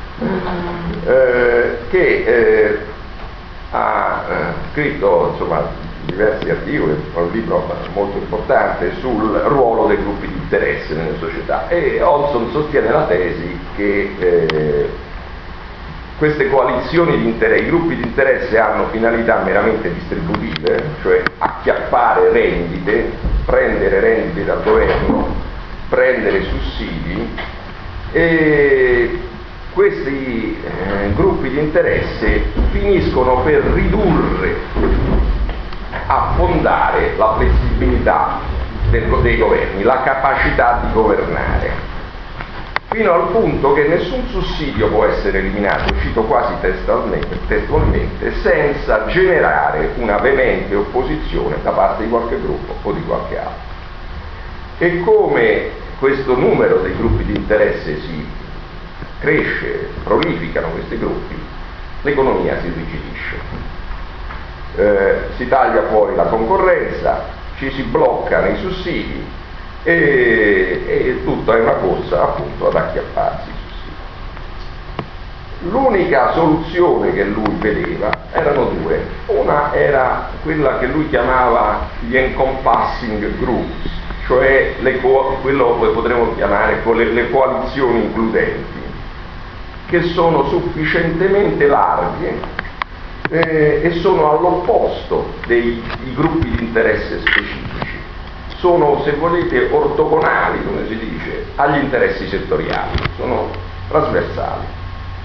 Eh, 1.04 1.78
che 1.90 2.25
eh, 2.25 2.78
ha 3.70 4.25
eh, 4.28 4.70
scritto 4.73 5.28
insomma, 5.32 5.62
diversi 6.06 6.49
articoli, 6.49 6.97
un 7.12 7.30
libro 7.30 7.70
molto 7.92 8.16
importante 8.16 8.94
sul 9.00 9.30
ruolo 9.44 9.87
dei 9.88 9.99
gruppi 9.99 10.26
di 10.26 10.35
interesse 10.35 10.94
nelle 10.94 11.18
società 11.18 11.68
e 11.68 12.00
Olson 12.00 12.50
sostiene 12.50 12.90
la 12.90 13.04
tesi 13.04 13.58
che 13.76 14.14
eh, 14.18 14.90
queste 16.19 16.49
coalizioni 16.49 17.17
di 17.17 17.27
interesse, 17.27 17.63
i 17.63 17.69
gruppi 17.69 17.95
di 17.95 18.03
interesse 18.03 18.59
hanno 18.59 18.89
finalità 18.89 19.43
meramente 19.45 19.93
distributive, 19.95 20.83
cioè 21.03 21.23
acchiappare 21.39 22.33
rendite, 22.33 23.13
prendere 23.45 24.01
rendite 24.01 24.45
dal 24.45 24.63
governo, 24.65 25.29
prendere 25.89 26.43
sussidi 26.43 27.37
e 28.11 29.21
questi 29.73 30.61
eh, 30.61 31.13
gruppi 31.15 31.51
di 31.51 31.59
interesse 31.61 32.43
finiscono 32.73 33.43
per 33.43 33.63
ridurre, 33.63 34.57
affondare 36.07 37.13
la 37.17 37.35
flessibilità 37.37 38.41
del, 38.91 39.05
dei 39.23 39.37
governi, 39.37 39.85
la 39.85 40.03
capacità 40.03 40.81
di 40.83 40.93
governare 40.93 41.98
fino 42.90 43.12
al 43.12 43.28
punto 43.28 43.75
che 43.75 43.87
nessun 43.87 44.26
sussidio 44.28 44.88
può 44.88 45.04
essere 45.04 45.38
eliminato, 45.38 45.95
cito 46.00 46.23
quasi 46.23 46.54
testualmente, 46.61 48.33
senza 48.40 49.07
generare 49.07 49.90
una 49.97 50.16
veemente 50.18 50.75
opposizione 50.75 51.57
da 51.62 51.71
parte 51.73 52.04
di 52.04 52.09
qualche 52.09 52.40
gruppo 52.40 52.75
o 52.83 52.92
di 52.92 53.02
qualche 53.02 53.38
altro. 53.38 53.76
E 54.78 55.00
come 55.00 55.71
questo 55.99 56.35
numero 56.35 56.78
dei 56.78 56.97
gruppi 56.97 57.25
di 57.25 57.37
interesse 57.37 58.00
si 58.00 58.26
cresce, 59.21 59.90
prolificano 60.04 60.68
questi 60.68 60.99
gruppi, 60.99 61.37
l'economia 62.02 62.59
si 62.61 62.68
irrigidisce. 62.68 63.66
Eh, 64.76 65.14
si 65.37 65.49
taglia 65.49 65.88
fuori 65.88 66.14
la 66.14 66.25
concorrenza, 66.25 67.25
ci 67.59 67.71
si 67.73 67.83
bloccano 67.83 68.49
i 68.49 68.57
sussidi, 68.59 69.26
e, 69.82 70.82
e 70.87 71.25
tutto 71.25 71.52
è 71.52 71.61
una 71.61 71.75
corsa 71.75 72.23
appunto 72.23 72.68
ad 72.68 72.75
acchiapparsi 72.75 73.56
L'unica 75.62 76.35
soluzione 76.35 77.12
che 77.12 77.25
lui 77.25 77.56
vedeva 77.58 78.11
erano 78.30 78.66
due, 78.66 79.04
una 79.26 79.75
era 79.75 80.30
quella 80.44 80.78
che 80.78 80.87
lui 80.87 81.08
chiamava 81.08 81.88
gli 82.06 82.16
encompassing 82.16 83.38
groups, 83.40 83.90
cioè 84.28 84.76
quello 85.42 85.80
che 85.80 85.87
potremmo 85.88 86.32
chiamare 86.37 86.80
le, 86.85 87.04
le 87.06 87.30
coalizioni 87.30 88.04
includenti, 88.04 88.80
che 89.88 90.02
sono 90.02 90.44
sufficientemente 90.44 91.66
larghe 91.66 92.35
eh, 93.30 93.80
e 93.82 93.90
sono 93.99 94.30
all'opposto 94.30 95.35
dei 95.49 95.82
gruppi 96.14 96.50
di 96.50 96.62
interesse 96.62 97.18
specifici 97.18 97.68
sono, 98.59 99.03
se 99.05 99.12
volete, 99.12 99.69
ortogonali, 99.71 100.65
come 100.65 100.87
si 100.88 100.99
dice, 100.99 101.47
agli 101.57 101.83
interessi 101.83 102.29
settoriali, 102.29 102.97
sono 103.17 103.50
trasversali. 103.88 104.65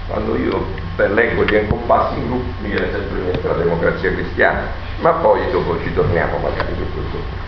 Quando 0.06 0.36
io 0.36 0.66
leggo 0.96 1.44
gli 1.44 1.54
encompassing 1.54 2.26
group 2.26 2.44
mi 2.60 2.68
viene 2.68 2.90
sempre 2.92 3.18
in 3.18 3.24
mente 3.24 3.48
la 3.48 3.54
democrazia 3.54 4.12
cristiana, 4.12 4.68
ma 5.00 5.10
poi 5.12 5.40
dopo 5.50 5.80
ci 5.82 5.92
torniamo 5.92 6.38
magari 6.38 6.74
su 6.76 6.92
questo. 6.92 7.42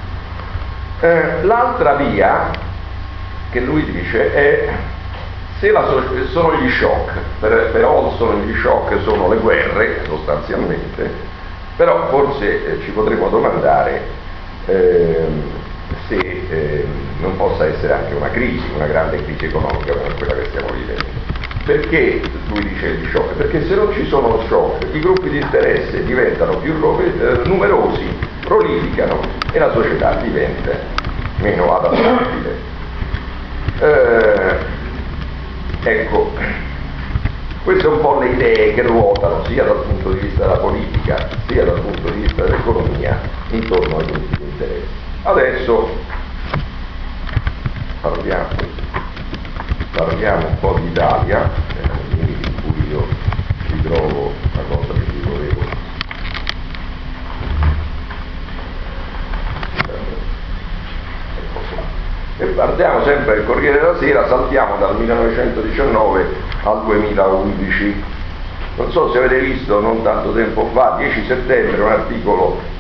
Eh, 1.01 1.45
l'altra 1.45 1.95
via 1.95 2.51
che 3.51 3.61
lui 3.61 3.85
dice 3.85 4.35
è 4.35 4.69
se 5.59 5.71
la, 5.71 5.87
sono 6.33 6.57
gli 6.57 6.71
shock, 6.71 7.13
per, 7.41 7.71
per 7.71 7.85
Olson 7.85 8.43
gli 8.43 8.59
shock 8.59 9.01
sono 9.03 9.29
le 9.29 9.37
guerre 9.37 10.03
sostanzialmente, 10.07 11.11
però 11.77 12.09
forse 12.09 12.73
eh, 12.73 12.81
ci 12.83 12.91
potremmo 12.91 13.29
domandare 13.29 14.03
eh, 14.67 15.27
se 16.09 16.17
eh, 16.17 16.87
non 17.21 17.37
possa 17.37 17.67
essere 17.67 17.93
anche 17.93 18.15
una 18.15 18.31
crisi, 18.31 18.65
una 18.75 18.87
grande 18.87 19.23
crisi 19.25 19.47
economica 19.47 19.93
come 19.93 20.15
quella 20.15 20.35
che 20.35 20.45
stiamo 20.51 20.69
vivendo. 20.73 21.05
Perché 21.65 22.21
lui 22.49 22.63
dice 22.69 22.95
gli 22.95 23.09
shock? 23.11 23.35
Perché 23.35 23.67
se 23.67 23.75
non 23.75 23.93
ci 23.93 24.07
sono 24.07 24.41
shock, 24.47 24.87
i 24.93 25.01
gruppi 25.01 25.31
di 25.31 25.41
interesse 25.41 26.05
diventano 26.05 26.59
più 26.59 26.73
eh, 26.73 27.41
numerosi, 27.45 28.07
prolificano 28.45 29.19
e 29.53 29.59
la 29.59 29.73
società 29.73 30.15
diventa 30.23 30.71
meno 31.39 31.77
adattabile. 31.77 32.57
Eh, 33.81 34.57
ecco, 35.83 36.31
queste 37.65 37.83
sono 37.83 37.97
un 37.97 38.01
po' 38.01 38.21
le 38.21 38.29
idee 38.29 38.75
che 38.75 38.83
ruotano 38.83 39.45
sia 39.47 39.65
dal 39.65 39.83
punto 39.83 40.13
di 40.13 40.21
vista 40.21 40.43
della 40.47 40.59
politica 40.59 41.29
sia 41.49 41.65
dal 41.65 41.81
punto 41.81 42.11
di 42.11 42.21
vista 42.21 42.45
dell'economia 42.45 43.19
intorno 43.51 43.97
ai 43.99 44.07
gruppi 44.07 44.37
di 44.37 44.45
interesse. 44.45 45.06
Adesso 45.27 45.89
parliamo, 48.01 48.49
parliamo 49.91 50.47
un 50.47 50.59
po' 50.61 50.79
d'Italia, 50.79 51.51
eh, 51.75 52.23
in 52.23 52.63
cui 52.63 52.89
io 52.89 53.05
ritrovo 53.73 54.33
la 54.55 54.63
cosa 54.69 54.93
che 54.93 55.01
vi 55.01 55.29
volevo. 55.29 55.61
Qua. 61.73 61.83
E 62.39 62.45
partiamo 62.45 63.03
sempre 63.03 63.35
del 63.35 63.47
Corriere 63.47 63.81
della 63.81 63.99
Sera, 63.99 64.29
saltiamo 64.29 64.77
dal 64.77 64.97
1919 64.97 66.35
al 66.63 66.85
2011. 66.85 68.05
Non 68.77 68.93
so 68.93 69.11
se 69.11 69.19
avete 69.19 69.41
visto 69.41 69.81
non 69.81 70.05
tanto 70.05 70.33
tempo 70.35 70.71
fa, 70.73 70.95
10 70.99 71.27
settembre, 71.27 71.83
un 71.83 71.91
articolo 71.91 72.75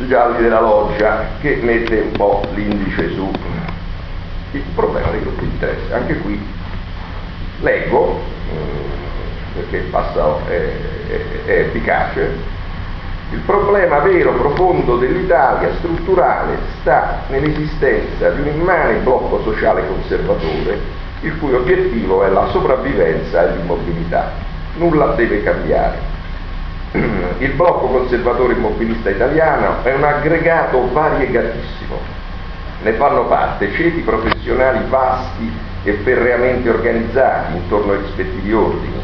sugli 0.00 0.14
albi 0.14 0.42
della 0.44 0.60
loggia 0.60 1.26
che 1.42 1.56
mette 1.60 2.00
un 2.00 2.12
po' 2.12 2.40
l'indice 2.54 3.10
su 3.12 3.30
il 4.52 4.62
problema 4.74 5.10
dei 5.10 5.20
gruppi 5.20 5.44
di 5.44 5.50
interesse. 5.52 5.92
Anche 5.92 6.16
qui 6.20 6.42
leggo, 7.60 8.18
eh, 8.50 9.52
perché 9.54 9.76
il 9.76 9.90
passato 9.90 10.40
è, 10.48 10.52
è, 10.54 11.44
è 11.44 11.58
efficace, 11.66 12.58
il 13.32 13.40
problema 13.40 13.98
vero, 13.98 14.32
profondo 14.32 14.96
dell'Italia, 14.96 15.74
strutturale, 15.76 16.56
sta 16.80 17.24
nell'esistenza 17.28 18.30
di 18.30 18.40
un 18.40 18.46
immane 18.46 18.94
blocco 19.00 19.42
sociale 19.42 19.86
conservatore, 19.86 20.80
il 21.20 21.38
cui 21.38 21.52
obiettivo 21.52 22.24
è 22.24 22.30
la 22.30 22.48
sopravvivenza 22.48 23.42
e 23.42 23.56
l'immobilità. 23.56 24.32
Nulla 24.76 25.08
deve 25.08 25.42
cambiare 25.42 25.98
il 27.38 27.52
blocco 27.52 27.86
conservatore 27.86 28.54
immobilista 28.54 29.10
italiano 29.10 29.82
è 29.82 29.94
un 29.94 30.04
aggregato 30.04 30.92
variegatissimo. 30.92 32.18
Ne 32.82 32.92
fanno 32.92 33.26
parte 33.26 33.72
ceti 33.72 34.00
professionali 34.00 34.80
vasti 34.88 35.52
e 35.84 35.92
ferreamente 36.02 36.68
organizzati 36.68 37.56
intorno 37.56 37.92
ai 37.92 37.98
rispettivi 37.98 38.52
ordini, 38.52 39.02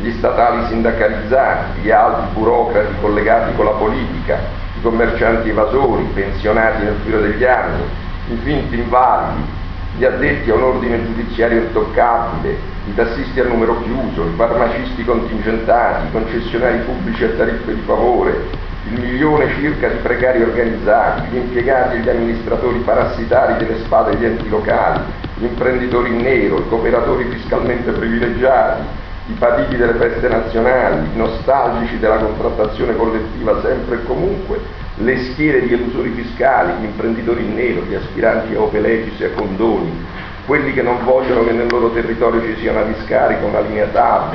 gli 0.00 0.10
statali 0.12 0.66
sindacalizzati, 0.66 1.80
gli 1.80 1.90
alti 1.90 2.34
burocrati 2.34 2.94
collegati 3.00 3.54
con 3.54 3.64
la 3.64 3.72
politica, 3.72 4.38
i 4.76 4.82
commercianti 4.82 5.48
evasori, 5.48 6.04
pensionati 6.14 6.84
nel 6.84 6.96
filo 7.04 7.20
degli 7.20 7.44
anni, 7.44 7.82
i 8.28 8.36
finti 8.42 8.78
invalidi, 8.78 9.62
gli 9.96 10.04
addetti 10.04 10.50
a 10.50 10.54
un 10.54 10.62
ordine 10.62 11.04
giudiziario 11.04 11.62
intoccabile, 11.62 12.58
i 12.86 12.94
tassisti 12.94 13.38
a 13.40 13.44
numero 13.44 13.80
chiuso, 13.82 14.24
i 14.24 14.34
farmacisti 14.36 15.04
contingentati, 15.04 16.06
i 16.06 16.10
concessionari 16.10 16.78
pubblici 16.78 17.24
a 17.24 17.30
tariffe 17.30 17.74
di 17.74 17.80
favore, 17.82 18.72
il 18.90 19.00
milione 19.00 19.48
circa 19.54 19.88
di 19.88 19.98
precari 19.98 20.42
organizzati, 20.42 21.28
gli 21.28 21.36
impiegati 21.36 21.96
e 21.96 22.00
gli 22.00 22.08
amministratori 22.08 22.78
parassitari 22.80 23.64
delle 23.64 23.78
spade 23.84 24.10
degli 24.12 24.24
enti 24.24 24.48
locali, 24.48 25.00
gli 25.36 25.44
imprenditori 25.44 26.10
in 26.10 26.22
nero, 26.22 26.58
i 26.58 26.68
cooperatori 26.68 27.24
fiscalmente 27.30 27.92
privilegiati, 27.92 28.82
i 29.26 29.32
patiti 29.32 29.76
delle 29.76 29.94
feste 29.94 30.28
nazionali, 30.28 31.08
i 31.12 31.16
nostalgici 31.16 31.98
della 31.98 32.18
contrattazione 32.18 32.94
collettiva 32.94 33.60
sempre 33.62 33.96
e 33.96 34.04
comunque, 34.04 34.60
le 34.96 35.18
schiere 35.24 35.66
di 35.66 35.72
elusori 35.72 36.10
fiscali, 36.10 36.80
gli 36.80 36.84
imprenditori 36.84 37.44
in 37.44 37.54
nero, 37.54 37.84
gli 37.84 37.94
aspiranti 37.94 38.54
a 38.54 38.60
opelegis 38.60 39.20
e 39.20 39.24
a 39.26 39.30
condoni, 39.30 40.06
quelli 40.44 40.74
che 40.74 40.82
non 40.82 41.02
vogliono 41.04 41.42
che 41.44 41.52
nel 41.52 41.68
loro 41.70 41.90
territorio 41.90 42.42
ci 42.42 42.56
sia 42.60 42.72
una 42.72 42.82
discarica, 42.82 43.46
una 43.46 43.60
linea 43.60 43.86
TAV 43.86 44.34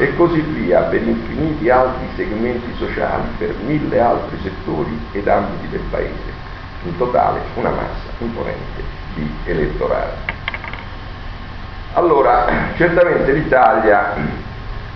e 0.00 0.16
così 0.16 0.40
via 0.40 0.80
per 0.82 1.02
infiniti 1.02 1.68
altri 1.68 2.06
segmenti 2.16 2.72
sociali, 2.78 3.28
per 3.36 3.54
mille 3.66 4.00
altri 4.00 4.38
settori 4.42 4.98
ed 5.12 5.28
ambiti 5.28 5.68
del 5.68 5.82
Paese. 5.90 6.40
In 6.84 6.96
totale 6.96 7.40
una 7.54 7.70
massa 7.70 8.08
imponente 8.18 8.82
di 9.14 9.30
elettorati. 9.44 10.31
Allora, 11.94 12.46
certamente 12.76 13.32
l'Italia, 13.32 14.14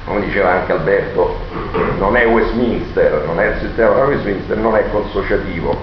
come 0.06 0.20
diceva 0.20 0.52
anche 0.52 0.72
Alberto, 0.72 1.40
non 1.98 2.16
è 2.16 2.26
Westminster, 2.26 3.24
non 3.26 3.38
è 3.38 3.48
il 3.48 3.58
sistema 3.60 4.04
Westminster, 4.04 4.56
non 4.56 4.74
è 4.76 4.84
consociativo. 4.90 5.78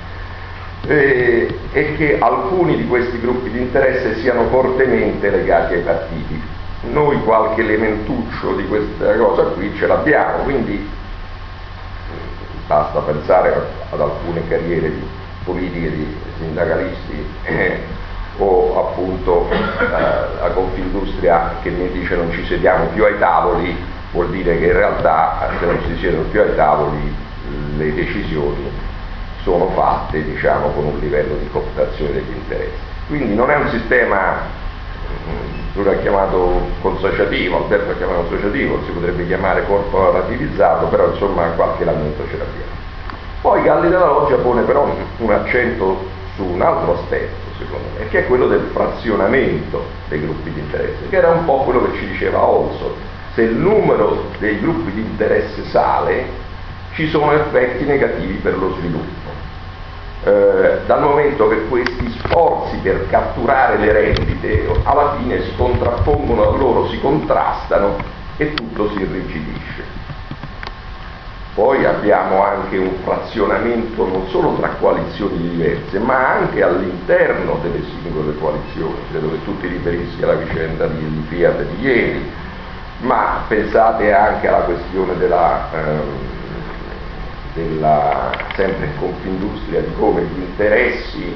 e 0.87 1.93
che 1.97 2.17
alcuni 2.19 2.77
di 2.77 2.87
questi 2.87 3.19
gruppi 3.19 3.49
di 3.49 3.59
interesse 3.59 4.15
siano 4.17 4.47
fortemente 4.49 5.29
legati 5.29 5.75
ai 5.75 5.81
partiti. 5.81 6.34
Noi 6.91 7.21
qualche 7.23 7.61
elementuccio 7.61 8.55
di 8.55 8.67
questa 8.67 9.15
cosa 9.15 9.43
qui 9.43 9.73
ce 9.75 9.87
l'abbiamo, 9.87 10.43
quindi 10.43 10.89
basta 12.67 12.99
pensare 12.99 13.67
ad 13.89 13.99
alcune 13.99 14.47
carriere 14.47 14.89
di 14.89 15.03
politiche 15.43 15.91
di 15.91 16.15
sindacalisti 16.39 17.25
eh, 17.43 17.79
o 18.37 18.89
appunto 18.89 19.47
eh, 19.49 20.39
la 20.39 20.49
Confindustria 20.53 21.55
che 21.61 21.69
mi 21.69 21.91
dice 21.91 22.15
non 22.15 22.31
ci 22.31 22.45
sediamo 22.45 22.85
più 22.87 23.05
ai 23.05 23.17
tavoli, 23.19 23.75
vuol 24.11 24.29
dire 24.29 24.57
che 24.57 24.65
in 24.65 24.73
realtà 24.73 25.49
se 25.59 25.65
non 25.65 25.79
si 25.87 25.97
siedono 25.97 26.23
più 26.29 26.41
ai 26.41 26.55
tavoli 26.55 27.13
le 27.77 27.93
decisioni 27.93 28.71
sono 29.43 29.69
fatte 29.69 30.23
diciamo, 30.23 30.69
con 30.69 30.85
un 30.85 30.99
livello 30.99 31.35
di 31.35 31.47
cooptazione 31.51 32.13
degli 32.13 32.33
interessi. 32.33 32.77
Quindi 33.07 33.35
non 33.35 33.51
è 33.51 33.55
un 33.55 33.69
sistema, 33.69 34.39
tu 35.73 35.83
l'hai 35.83 35.99
chiamato 36.01 36.61
consociativo, 36.81 37.57
Alberto 37.57 37.89
l'ha 37.89 37.97
chiamato 37.97 38.21
consociativo, 38.27 38.79
si 38.85 38.91
potrebbe 38.91 39.27
chiamare 39.27 39.65
corporativizzato, 39.65 40.87
però 40.87 41.09
insomma 41.09 41.47
qualche 41.49 41.83
lamento 41.83 42.23
ce 42.29 42.37
l'abbiamo. 42.37 42.73
Poi 43.41 43.61
Galli 43.61 43.89
della 43.89 44.05
Loggia 44.05 44.37
pone 44.37 44.61
però 44.61 44.89
un 45.17 45.31
accento 45.31 46.05
su 46.35 46.43
un 46.43 46.61
altro 46.61 46.93
aspetto, 46.93 47.51
secondo 47.57 47.87
me, 47.97 48.07
che 48.07 48.19
è 48.19 48.27
quello 48.27 48.47
del 48.47 48.69
frazionamento 48.73 49.83
dei 50.07 50.21
gruppi 50.21 50.51
di 50.51 50.59
interesse, 50.59 51.09
che 51.09 51.15
era 51.15 51.29
un 51.29 51.45
po' 51.45 51.63
quello 51.63 51.83
che 51.83 51.97
ci 51.97 52.07
diceva 52.07 52.43
Olson. 52.43 52.91
Se 53.33 53.41
il 53.41 53.55
numero 53.55 54.29
dei 54.39 54.59
gruppi 54.59 54.91
di 54.91 55.01
interesse 55.01 55.65
sale, 55.65 56.43
ci 56.93 57.07
sono 57.09 57.33
effetti 57.33 57.83
negativi 57.83 58.35
per 58.35 58.57
lo 58.57 58.75
sviluppo. 58.75 59.34
Eh, 60.25 60.79
dal 60.87 61.01
momento 61.03 61.47
che 61.47 61.67
questi 61.67 62.09
sforzi 62.23 62.77
per 62.77 63.07
catturare 63.09 63.77
le 63.77 63.91
rendite 63.91 64.67
alla 64.83 65.17
fine 65.19 65.43
si 65.43 65.55
contrappongono 65.55 66.49
a 66.49 66.57
loro, 66.57 66.87
si 66.87 66.99
contrastano 66.99 67.97
e 68.37 68.55
tutto 68.55 68.89
si 68.89 69.01
irrigidisce. 69.01 69.83
Poi 71.53 71.85
abbiamo 71.85 72.43
anche 72.43 72.75
un 72.75 72.95
frazionamento 73.03 74.03
non 74.07 74.27
solo 74.29 74.55
tra 74.55 74.69
coalizioni 74.79 75.37
diverse, 75.37 75.99
ma 75.99 76.37
anche 76.37 76.63
all'interno 76.63 77.59
delle 77.61 77.83
singole 77.83 78.35
coalizioni. 78.39 78.95
Credo 79.11 79.29
che 79.29 79.43
tutti 79.45 79.67
riferissi 79.67 80.23
alla 80.23 80.33
vicenda 80.33 80.87
di, 80.87 81.25
Fiat 81.29 81.61
di 81.61 81.85
ieri, 81.85 82.31
ma 83.01 83.43
pensate 83.47 84.11
anche 84.11 84.47
alla 84.47 84.63
questione 84.65 85.15
della, 85.17 85.69
ehm, 85.71 86.34
della 87.55 88.31
sempre 88.55 88.85
in 88.85 88.97
Confindustria, 88.99 89.81
di 89.81 89.93
come 89.97 90.21
gli 90.23 90.41
interessi 90.41 91.35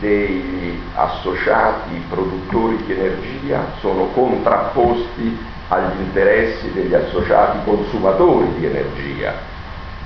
degli 0.00 0.80
associati 0.94 2.02
produttori 2.08 2.82
di 2.84 2.92
energia 2.92 3.66
sono 3.78 4.06
contrapposti 4.06 5.38
agli 5.68 6.00
interessi 6.00 6.72
degli 6.72 6.92
associati 6.92 7.58
consumatori 7.64 8.52
di 8.58 8.66
energia 8.66 9.34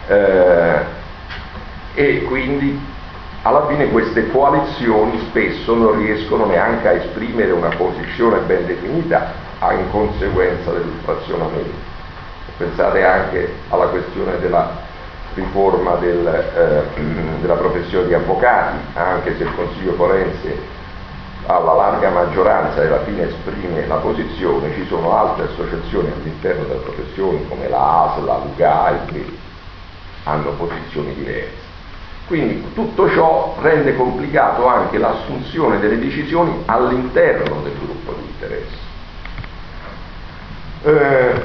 eh, 0.06 0.80
e 1.94 2.22
quindi 2.24 2.78
alla 3.42 3.66
fine 3.68 3.88
queste 3.88 4.28
coalizioni 4.30 5.18
spesso 5.28 5.74
non 5.74 5.98
riescono 5.98 6.46
neanche 6.46 6.88
a 6.88 6.92
esprimere 6.92 7.52
una 7.52 7.74
posizione 7.74 8.40
ben 8.40 8.66
definita 8.66 9.32
in 9.72 9.90
conseguenza 9.90 10.72
del. 10.72 10.92
Pensate 12.58 13.04
anche 13.04 13.54
alla 13.68 13.86
questione 13.86 14.38
della 14.40 14.85
riforma 15.36 15.94
del, 15.96 16.26
eh, 16.26 17.00
della 17.40 17.54
professione 17.54 18.08
di 18.08 18.14
avvocati, 18.14 18.78
anche 18.94 19.36
se 19.36 19.42
il 19.44 19.54
Consiglio 19.54 19.92
forense 19.92 20.74
alla 21.46 21.74
larga 21.74 22.10
maggioranza 22.10 22.82
e 22.82 22.86
alla 22.86 23.04
fine 23.04 23.28
esprime 23.28 23.86
la 23.86 23.96
posizione, 23.96 24.72
ci 24.74 24.84
sono 24.86 25.16
altre 25.16 25.44
associazioni 25.44 26.10
all'interno 26.10 26.64
della 26.64 26.80
professione 26.80 27.46
come 27.48 27.68
la 27.68 28.14
ASLA, 28.14 28.38
l'UGAI 28.38 28.94
che 29.06 29.24
hanno 30.24 30.50
posizioni 30.52 31.14
diverse. 31.14 31.64
Quindi 32.26 32.72
tutto 32.74 33.08
ciò 33.10 33.56
rende 33.60 33.94
complicato 33.94 34.66
anche 34.66 34.98
l'assunzione 34.98 35.78
delle 35.78 35.98
decisioni 35.98 36.62
all'interno 36.64 37.60
del 37.60 37.74
gruppo 37.78 38.14
di 38.14 38.26
interesse. 38.26 38.84
Eh, 40.82 41.42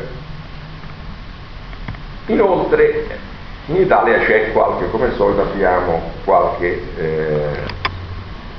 inoltre 2.26 3.30
in 3.68 3.76
Italia 3.76 4.20
c'è 4.20 4.52
qualche, 4.52 4.90
come 4.90 5.06
al 5.06 5.14
solito 5.14 5.42
abbiamo 5.42 6.02
qualche 6.24 6.82
eh, 6.98 7.64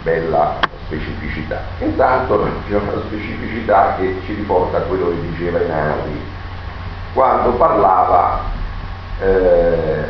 bella 0.02 0.58
specificità. 0.86 1.60
Intanto 1.78 2.48
c'è 2.68 2.76
una 2.76 3.02
specificità 3.06 3.96
che 3.98 4.20
ci 4.24 4.34
riporta 4.34 4.78
a 4.78 4.82
quello 4.82 5.08
che 5.08 5.20
diceva 5.30 5.60
Inari 5.60 6.30
quando 7.12 7.50
parlava 7.52 8.40
eh, 9.20 10.04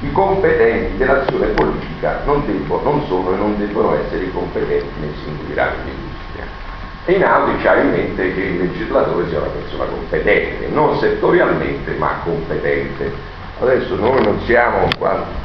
i 0.00 0.12
competenti 0.12 0.96
dell'azione 0.96 1.46
politica 1.48 2.20
non, 2.24 2.44
debbo, 2.44 2.82
non, 2.82 3.04
sono 3.06 3.32
e 3.32 3.36
non 3.36 3.56
debbono 3.56 3.94
essere 3.94 4.24
i 4.24 4.32
competenti 4.32 5.00
nei 5.00 5.14
singoli 5.22 5.54
rami 5.54 5.92
di 7.04 7.12
industria. 7.12 7.12
E 7.12 7.12
Inaudi 7.12 7.66
ha 7.66 7.76
in 7.76 7.90
mente 7.90 8.34
che 8.34 8.40
il 8.40 8.58
legislatore 8.58 9.28
sia 9.28 9.38
una 9.38 9.48
persona 9.48 9.84
competente, 9.84 10.68
non 10.68 10.98
settorialmente 10.98 11.92
ma 11.92 12.20
competente 12.24 13.32
Adesso 13.60 13.94
noi 13.94 14.20
non, 14.24 14.40
siamo, 14.46 14.88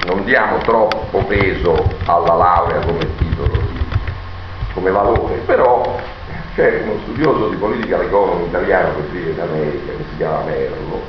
non 0.08 0.26
diamo 0.26 0.58
troppo 0.58 1.19
peso 1.26 1.76
alla 2.06 2.34
laurea 2.34 2.80
come 2.80 3.06
titolo, 3.17 3.62
come 4.74 4.89
valore, 4.89 5.36
però 5.45 6.00
c'è 6.56 6.82
uno 6.86 7.00
studioso 7.04 7.50
di 7.50 7.58
politica 7.58 8.02
economy 8.02 8.48
italiano 8.48 8.95
che 8.95 9.02
vive 9.12 9.30
in 9.30 9.39
America, 9.39 9.91
che 9.91 10.04
si 10.10 10.17
chiama 10.17 10.41
Merlo, 10.41 11.02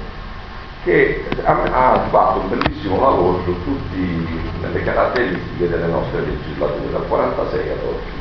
che 0.84 1.24
ha, 1.42 2.06
fatto 2.10 2.40
un 2.40 2.48
bellissimo 2.50 3.00
lavoro 3.00 3.42
su 3.44 3.56
tutte 3.64 4.70
le 4.70 4.84
caratteristiche 4.84 5.70
delle 5.70 5.86
nostre 5.86 6.20
legislature, 6.20 6.92
dal 6.92 7.06
46 7.08 7.68
ad 7.70 7.78
oggi, 7.82 8.19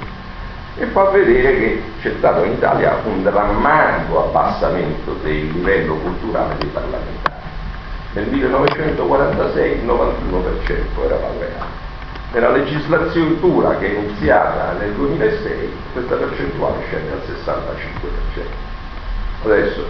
e 0.80 0.86
fa 0.88 1.04
vedere 1.10 1.58
che 1.58 1.84
c'è 2.02 2.14
stato 2.18 2.44
in 2.44 2.54
Italia 2.54 2.98
un 3.04 3.22
drammatico 3.22 4.26
abbassamento 4.26 5.16
del 5.22 5.52
livello 5.52 5.96
culturale 5.96 6.56
dei 6.58 6.70
parlamentari 6.70 7.30
nel 8.12 8.28
1946 8.28 9.72
il 9.72 9.86
91% 9.86 11.06
era 11.06 11.20
laureato. 11.20 11.78
Nella 12.32 12.50
legislatura 12.50 13.78
che 13.78 13.86
è 13.86 14.00
iniziata 14.00 14.74
nel 14.80 14.94
2006 14.94 15.74
questa 15.94 16.16
percentuale 16.16 16.78
scende 16.88 17.12
al 17.12 17.22
65%. 17.22 17.24
Adesso 19.44 19.86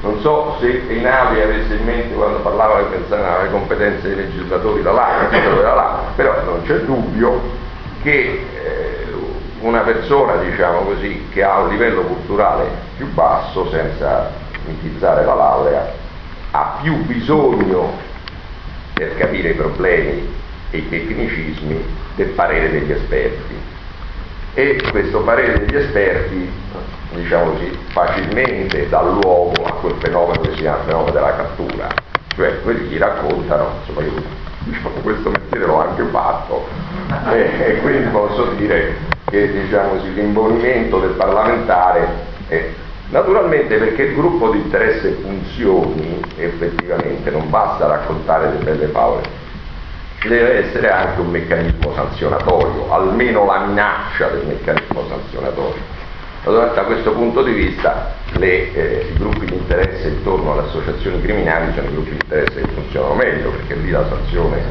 non 0.00 0.20
so 0.20 0.58
se 0.60 0.84
Einavi 0.88 1.40
avesse 1.40 1.74
in 1.74 1.84
mente 1.84 2.14
quando 2.14 2.40
parlava 2.40 2.78
che 2.78 2.96
pensava 2.96 3.40
alle 3.40 3.50
competenze 3.50 4.08
dei 4.08 4.16
legislatori 4.16 4.82
da 4.82 4.92
là, 4.92 6.02
però 6.14 6.42
non 6.44 6.62
c'è 6.64 6.80
dubbio 6.80 7.40
che 8.02 8.46
eh, 8.54 8.97
una 9.60 9.80
persona 9.80 10.36
diciamo 10.36 10.80
così, 10.80 11.28
che 11.32 11.42
ha 11.42 11.58
un 11.58 11.68
livello 11.70 12.02
culturale 12.02 12.70
più 12.96 13.12
basso 13.12 13.68
senza 13.70 14.30
mitizzare 14.66 15.24
la 15.24 15.34
laurea 15.34 16.06
ha 16.50 16.78
più 16.82 17.04
bisogno 17.04 17.92
per 18.94 19.16
capire 19.16 19.50
i 19.50 19.54
problemi 19.54 20.34
e 20.70 20.78
i 20.78 20.88
tecnicismi 20.88 21.84
del 22.16 22.28
parere 22.28 22.70
degli 22.70 22.90
esperti. 22.90 23.54
E 24.54 24.82
questo 24.90 25.20
parere 25.20 25.64
degli 25.64 25.76
esperti, 25.76 26.50
diciamo 27.12 27.52
così, 27.52 27.78
facilmente 27.88 28.88
dà 28.88 29.02
luogo 29.02 29.64
a 29.64 29.72
quel 29.74 29.94
fenomeno 29.98 30.40
che 30.40 30.50
si 30.54 30.60
chiama 30.60 30.82
fenomeno 30.84 31.12
della 31.12 31.36
cattura, 31.36 31.88
cioè 32.34 32.60
quelli 32.62 32.88
che 32.88 32.98
raccontano, 32.98 33.68
insomma 33.80 34.00
io 34.02 34.22
diciamo, 34.60 34.88
questo 35.02 35.30
mestiere 35.30 35.66
l'ho 35.66 35.80
anche 35.80 36.02
fatto 36.04 36.66
e, 37.30 37.50
e 37.66 37.76
quindi 37.80 38.08
posso 38.08 38.46
dire 38.56 39.07
che 39.30 39.52
diciamo 39.52 39.90
così, 39.90 40.14
l'imbonimento 40.14 40.98
del 40.98 41.10
parlamentare 41.10 42.08
è 42.48 42.68
naturalmente 43.10 43.76
perché 43.76 44.02
il 44.02 44.14
gruppo 44.14 44.50
di 44.50 44.58
interesse 44.58 45.18
funzioni 45.20 46.20
effettivamente 46.36 47.30
non 47.30 47.48
basta 47.50 47.86
raccontare 47.86 48.50
le 48.50 48.64
belle 48.64 48.86
favole 48.88 49.46
ci 50.20 50.28
deve 50.28 50.66
essere 50.66 50.90
anche 50.90 51.20
un 51.20 51.30
meccanismo 51.30 51.92
sanzionatorio, 51.94 52.92
almeno 52.92 53.44
la 53.44 53.66
minaccia 53.66 54.26
del 54.28 54.46
meccanismo 54.46 55.06
sanzionatorio. 55.08 55.96
Allora, 56.44 56.66
da 56.68 56.82
questo 56.82 57.12
punto 57.12 57.42
di 57.42 57.52
vista 57.52 58.14
le, 58.32 58.72
eh, 58.72 59.10
i 59.12 59.18
gruppi 59.18 59.46
di 59.46 59.54
interesse 59.54 60.08
intorno 60.08 60.52
alle 60.52 60.62
associazioni 60.62 61.20
criminali 61.20 61.72
sono 61.74 61.88
i 61.88 61.92
gruppi 61.92 62.10
di 62.10 62.18
interesse 62.20 62.60
che 62.60 62.68
funzionano 62.72 63.14
meglio 63.14 63.50
perché 63.50 63.74
lì 63.74 63.90
la 63.90 64.06
sanzione 64.08 64.62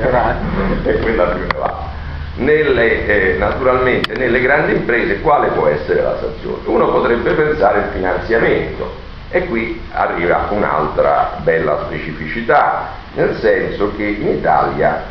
è 0.84 0.98
quella 0.98 1.24
più 1.24 1.44
elevata. 1.44 1.98
Nelle, 2.40 3.06
eh, 3.06 3.36
naturalmente 3.36 4.14
nelle 4.16 4.40
grandi 4.40 4.72
imprese 4.72 5.20
quale 5.20 5.48
può 5.48 5.66
essere 5.66 6.00
la 6.00 6.18
sanzione? 6.18 6.62
Uno 6.64 6.90
potrebbe 6.90 7.32
pensare 7.32 7.80
il 7.80 7.88
finanziamento 7.92 8.90
e 9.28 9.46
qui 9.46 9.78
arriva 9.92 10.46
un'altra 10.48 11.36
bella 11.42 11.84
specificità 11.84 12.92
nel 13.12 13.36
senso 13.40 13.94
che 13.94 14.04
in 14.04 14.28
Italia 14.28 15.04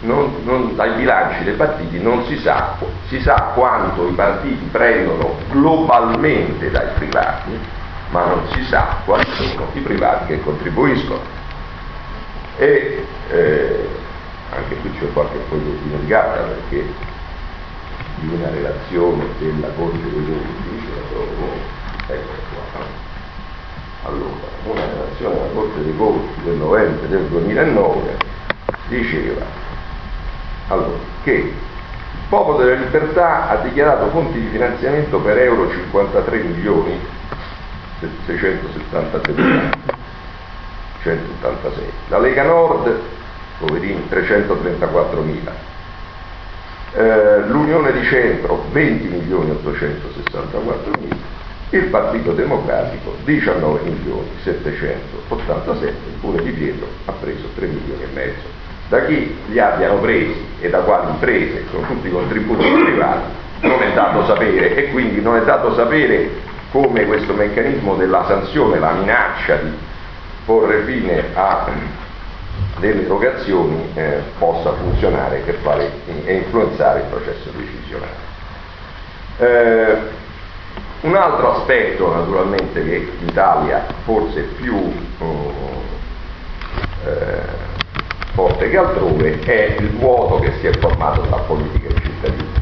non, 0.00 0.42
non, 0.44 0.76
dai 0.76 0.92
bilanci 0.96 1.44
dei 1.44 1.54
partiti 1.54 1.98
non 2.02 2.26
si 2.26 2.36
sa, 2.36 2.76
si 3.08 3.18
sa 3.20 3.52
quanto 3.54 4.06
i 4.06 4.12
partiti 4.12 4.68
prendono 4.70 5.36
globalmente 5.50 6.70
dai 6.70 6.88
privati, 6.98 7.58
ma 8.10 8.26
non 8.26 8.46
si 8.52 8.62
sa 8.64 8.98
quali 9.06 9.24
sono 9.30 9.68
i 9.72 9.80
privati 9.80 10.26
che 10.26 10.42
contribuiscono. 10.42 11.20
E 12.58 13.06
eh, 13.30 13.88
anche 14.50 14.76
qui 14.76 14.90
c'è 14.98 15.12
qualche 15.12 15.38
fogliettino 15.48 15.98
di 15.98 16.06
carta 16.06 16.40
perché 16.42 16.92
di 18.16 18.28
una 18.28 18.48
relazione 18.50 19.24
della 19.38 19.68
Corte 19.68 20.02
dei 20.02 20.24
Conti, 20.26 20.86
ecco 22.08 22.32
qua, 22.52 22.82
allora, 24.04 24.46
una 24.64 24.84
relazione 24.86 25.34
della 25.34 25.50
Corte 25.52 25.82
dei 25.82 25.96
Conti 25.96 26.40
del 26.44 26.54
novembre 26.54 27.08
del 27.08 27.24
2009 27.24 28.16
diceva 28.88 29.44
allora, 30.68 30.98
che 31.22 31.32
il 31.32 31.52
Popolo 32.28 32.58
della 32.58 32.76
Libertà 32.76 33.48
ha 33.50 33.56
dichiarato 33.56 34.08
fonti 34.08 34.40
di 34.40 34.48
finanziamento 34.48 35.18
per 35.18 35.38
euro 35.38 35.70
53 35.70 36.42
milioni 36.42 36.98
673 38.24 39.32
mila 39.32 39.70
186 41.02 41.84
la 42.08 42.18
Lega 42.18 42.42
Nord 42.44 43.00
poverini 43.58 44.08
334 44.08 45.20
mila 45.22 45.52
eh, 46.92 47.40
l'Unione 47.46 47.92
di 47.92 48.04
Centro 48.04 48.66
20 48.70 49.06
milioni 49.06 49.50
864 49.50 50.92
mila 51.00 51.34
il 51.76 51.86
Partito 51.86 52.32
Democratico 52.32 53.16
19 53.24 53.80
milioni 53.82 54.28
787, 54.42 55.92
pure 56.20 56.42
Di 56.42 56.50
Pietro 56.50 56.86
ha 57.06 57.12
preso 57.12 57.48
3 57.54 57.66
milioni 57.66 58.02
e 58.02 58.14
mezzo. 58.14 58.62
Da 58.88 59.04
chi 59.06 59.36
li 59.48 59.58
abbiano 59.58 59.96
presi 59.96 60.46
e 60.60 60.70
da 60.70 60.78
quali 60.80 61.10
imprese, 61.10 61.64
sono 61.70 61.86
tutti 61.86 62.10
contributi 62.10 62.64
privati, 62.64 63.22
non 63.62 63.82
è 63.82 63.92
dato 63.92 64.24
sapere. 64.26 64.76
E 64.76 64.90
quindi 64.90 65.20
non 65.20 65.36
è 65.36 65.42
dato 65.42 65.74
sapere 65.74 66.30
come 66.70 67.06
questo 67.06 67.32
meccanismo 67.32 67.96
della 67.96 68.24
sanzione, 68.26 68.78
la 68.78 68.92
minaccia 68.92 69.56
di 69.56 69.72
porre 70.44 70.82
fine 70.82 71.24
a 71.34 71.64
delle 72.78 73.04
erogazioni 73.04 73.90
eh, 73.94 74.22
possa 74.38 74.72
funzionare 74.74 75.42
e 76.24 76.34
influenzare 76.34 77.00
il 77.00 77.06
processo 77.06 77.50
decisionale. 77.56 78.32
Eh, 79.38 80.22
un 81.02 81.14
altro 81.16 81.56
aspetto 81.56 82.12
naturalmente 82.14 82.82
che 82.82 83.12
l'Italia 83.18 83.84
forse 84.04 84.40
è 84.40 84.44
più 84.60 84.92
eh, 87.04 87.72
forte 88.32 88.70
che 88.70 88.76
altrove 88.76 89.38
è 89.40 89.76
il 89.78 89.90
vuoto 89.90 90.38
che 90.40 90.52
si 90.60 90.66
è 90.66 90.72
formato 90.78 91.20
tra 91.22 91.36
politica 91.38 91.88
e 91.88 92.00
cittadini. 92.00 92.52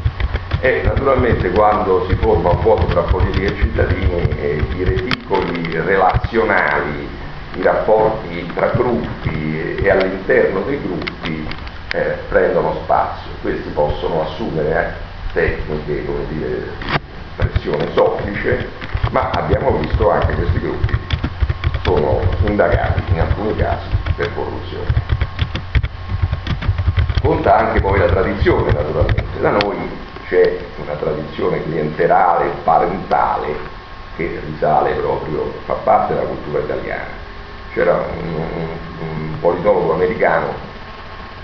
E 0.59 0.81
naturalmente 0.83 1.49
quando 1.51 2.05
si 2.07 2.15
forma 2.15 2.51
un 2.51 2.61
vuoto 2.61 2.85
tra 2.85 3.01
politica 3.01 3.51
e 3.51 3.55
cittadini 3.55 4.29
eh, 4.39 4.63
i 4.75 4.83
reticoli 4.83 5.71
relazionali, 5.71 7.07
i 7.55 7.61
rapporti 7.61 8.51
tra 8.53 8.67
gruppi 8.67 9.75
e 9.81 9.89
all'interno 9.89 10.61
dei 10.61 10.81
gruppi 10.81 11.47
eh, 11.91 12.17
prendono 12.29 12.79
spazio. 12.83 13.31
Questi 13.41 13.69
possono 13.69 14.23
assumere 14.23 14.95
eh, 15.33 15.33
tecniche, 15.33 16.05
come 16.05 16.25
dire, 16.29 16.67
pressione 17.35 17.87
soffice, 17.93 18.67
ma 19.11 19.31
abbiamo 19.31 19.77
visto 19.77 20.09
anche 20.09 20.33
questi 20.33 20.59
gruppi 20.59 21.01
sono 21.83 22.21
indagati 22.45 23.01
in 23.11 23.19
alcuni 23.19 23.55
casi 23.57 23.87
per 24.15 24.33
corruzione. 24.33 25.11
Conta 27.21 27.57
anche 27.57 27.79
poi 27.79 27.99
la 27.99 28.07
tradizione 28.07 28.71
naturalmente, 28.71 29.39
da 29.39 29.51
noi 29.51 29.77
c'è 30.27 30.59
una 30.83 30.93
tradizione 30.93 31.63
clientelare, 31.63 32.51
parentale, 32.63 33.55
che 34.15 34.39
risale 34.45 34.93
proprio, 34.93 35.51
fa 35.65 35.73
parte 35.73 36.13
della 36.13 36.27
cultura 36.27 36.59
italiana. 36.59 37.22
C'era 37.73 37.93
un, 37.93 38.33
un, 38.35 38.67
un 38.99 39.39
politologo 39.39 39.93
americano 39.93 40.71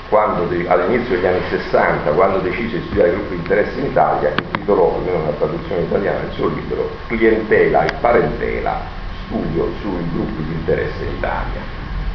quando 0.10 0.48
all'inizio 0.68 1.16
degli 1.16 1.26
anni 1.26 1.42
60, 1.50 2.12
quando 2.12 2.40
decise 2.40 2.80
di 2.80 2.86
studiare 2.86 3.10
i 3.10 3.14
gruppi 3.14 3.36
di 3.36 3.42
interesse 3.42 3.80
in 3.80 3.86
Italia, 3.86 4.34
intitolò, 4.36 4.96
almeno 4.96 5.20
una 5.20 5.32
traduzione 5.32 5.82
italiana 5.82 6.20
del 6.22 6.32
suo 6.32 6.48
libro, 6.48 6.90
Clientela 7.08 7.86
e 7.86 7.94
Parentela, 8.00 8.82
studio 9.26 9.72
sui 9.82 10.10
gruppi 10.12 10.44
di 10.44 10.54
interesse 10.54 11.04
in 11.04 11.16
Italia. 11.16 11.62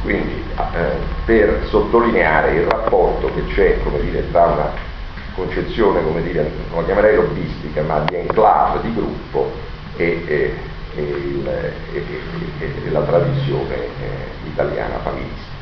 Quindi 0.01 0.43
eh, 0.73 0.97
per 1.25 1.65
sottolineare 1.69 2.55
il 2.55 2.67
rapporto 2.67 3.31
che 3.33 3.45
c'è 3.53 3.79
dire, 4.01 4.29
tra 4.29 4.45
una 4.45 4.71
concezione, 5.33 6.03
come 6.03 6.21
dire, 6.21 6.51
non 6.69 6.81
la 6.81 6.85
chiamerei 6.85 7.15
lobbistica, 7.15 7.81
ma 7.81 7.99
di 7.99 8.15
enclave, 8.15 8.81
di 8.81 8.93
gruppo 8.93 9.51
e, 9.95 10.23
e, 10.25 10.53
e, 10.95 11.01
il, 11.01 11.47
e 12.59 12.91
la 12.91 13.01
tradizione 13.01 13.75
eh, 13.75 14.47
italiana 14.47 14.99
familistica. 14.99 15.53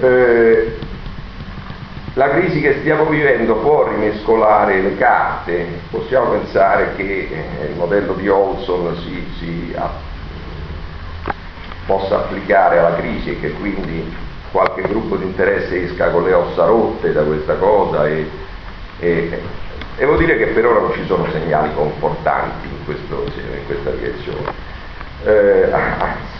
Eh, 0.00 0.78
la 2.14 2.28
crisi 2.30 2.60
che 2.60 2.78
stiamo 2.80 3.04
vivendo 3.04 3.56
può 3.56 3.88
rimescolare 3.88 4.80
le 4.80 4.96
carte, 4.96 5.66
possiamo 5.90 6.30
pensare 6.30 6.94
che 6.96 7.28
eh, 7.30 7.66
il 7.66 7.76
modello 7.76 8.14
di 8.14 8.28
Olson 8.28 8.96
si, 8.96 9.24
si 9.38 9.74
a, 9.76 9.90
possa 11.86 12.16
applicare 12.16 12.78
alla 12.78 12.96
crisi 12.96 13.30
e 13.30 13.40
che 13.40 13.52
quindi 13.52 14.12
qualche 14.50 14.82
gruppo 14.82 15.16
di 15.16 15.24
interesse 15.24 15.84
esca 15.84 16.10
con 16.10 16.24
le 16.24 16.32
ossa 16.32 16.64
rotte 16.64 17.12
da 17.12 17.22
questa 17.22 17.54
cosa 17.54 18.08
e, 18.08 18.28
e 18.98 19.40
devo 20.00 20.16
dire 20.16 20.38
che 20.38 20.46
per 20.46 20.64
ora 20.64 20.80
non 20.80 20.92
ci 20.94 21.04
sono 21.04 21.26
segnali 21.30 21.74
confortanti 21.74 22.68
in, 22.68 22.84
questo, 22.86 23.26
in 23.36 23.66
questa 23.66 23.90
direzione. 23.90 24.52
Eh, 25.24 25.70
anzi, 25.70 26.38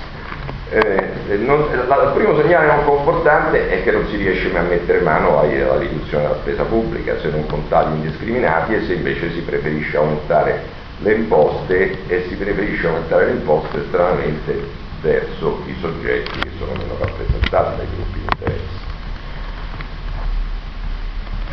eh, 0.71 1.37
non, 1.37 1.69
la, 1.87 2.03
il 2.05 2.13
primo 2.15 2.41
segnale 2.41 2.67
non 2.69 2.85
confortante 2.85 3.69
è 3.69 3.83
che 3.83 3.91
non 3.91 4.07
si 4.09 4.17
riesce 4.17 4.49
mai 4.49 4.65
a 4.65 4.69
mettere 4.69 5.01
mano 5.01 5.41
alla 5.41 5.77
riduzione 5.77 6.25
della 6.25 6.39
spesa 6.41 6.63
pubblica 6.63 7.19
se 7.21 7.29
non 7.29 7.45
con 7.47 7.69
tagli 7.69 7.97
indiscriminati 7.97 8.75
e 8.75 8.85
se 8.87 8.95
invece 8.95 9.31
si 9.33 9.41
preferisce 9.41 9.99
aumentare 9.99 10.63
le 10.99 11.13
imposte 11.13 11.99
e 12.07 12.25
si 12.29 12.37
preferisce 12.37 12.87
aumentare 12.87 13.27
le 13.27 13.33
imposte 13.33 13.85
stranamente 13.89 14.79
verso 15.03 15.63
i 15.67 15.77
soggetti 15.81 16.39
che 16.39 16.51
sono 16.59 16.73
meno 16.73 16.97
rappresentati 16.99 17.77
dai 17.77 17.87
gruppi 17.95 18.19
di 18.19 18.27
interesse. 18.33 18.79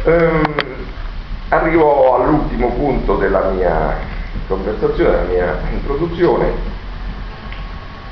Ehm, 0.05 0.85
arrivo 1.49 2.15
all'ultimo 2.15 2.69
punto 2.73 3.15
della 3.15 3.49
mia 3.49 3.95
conversazione, 4.47 5.11
della 5.11 5.23
mia 5.23 5.59
introduzione, 5.71 6.75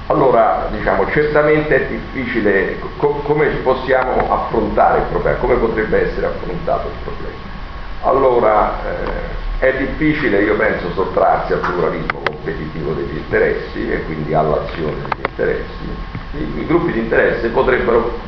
allora, 0.07 0.67
diciamo, 0.69 1.09
certamente 1.09 1.75
è 1.75 1.87
difficile, 1.87 2.77
co- 2.97 3.21
come 3.23 3.47
possiamo 3.63 4.31
affrontare 4.31 4.99
il 4.99 5.05
problema, 5.05 5.37
come 5.37 5.55
potrebbe 5.55 6.09
essere 6.09 6.27
affrontato 6.27 6.87
il 6.87 6.93
problema. 7.03 7.53
Allora, 8.03 8.71
eh, 9.59 9.65
è 9.65 9.77
difficile, 9.77 10.43
io 10.43 10.55
penso, 10.57 10.91
sottrarsi 10.93 11.53
al 11.53 11.59
pluralismo 11.59 12.19
competitivo 12.19 12.93
degli 12.93 13.17
interessi 13.17 13.91
e 13.91 14.03
quindi 14.03 14.35
all'azione 14.35 14.93
degli 14.93 15.25
interessi. 15.27 15.89
I, 16.37 16.59
i 16.59 16.65
gruppi 16.67 16.91
di 16.91 16.99
interesse 16.99 17.47
potrebbero 17.47 18.19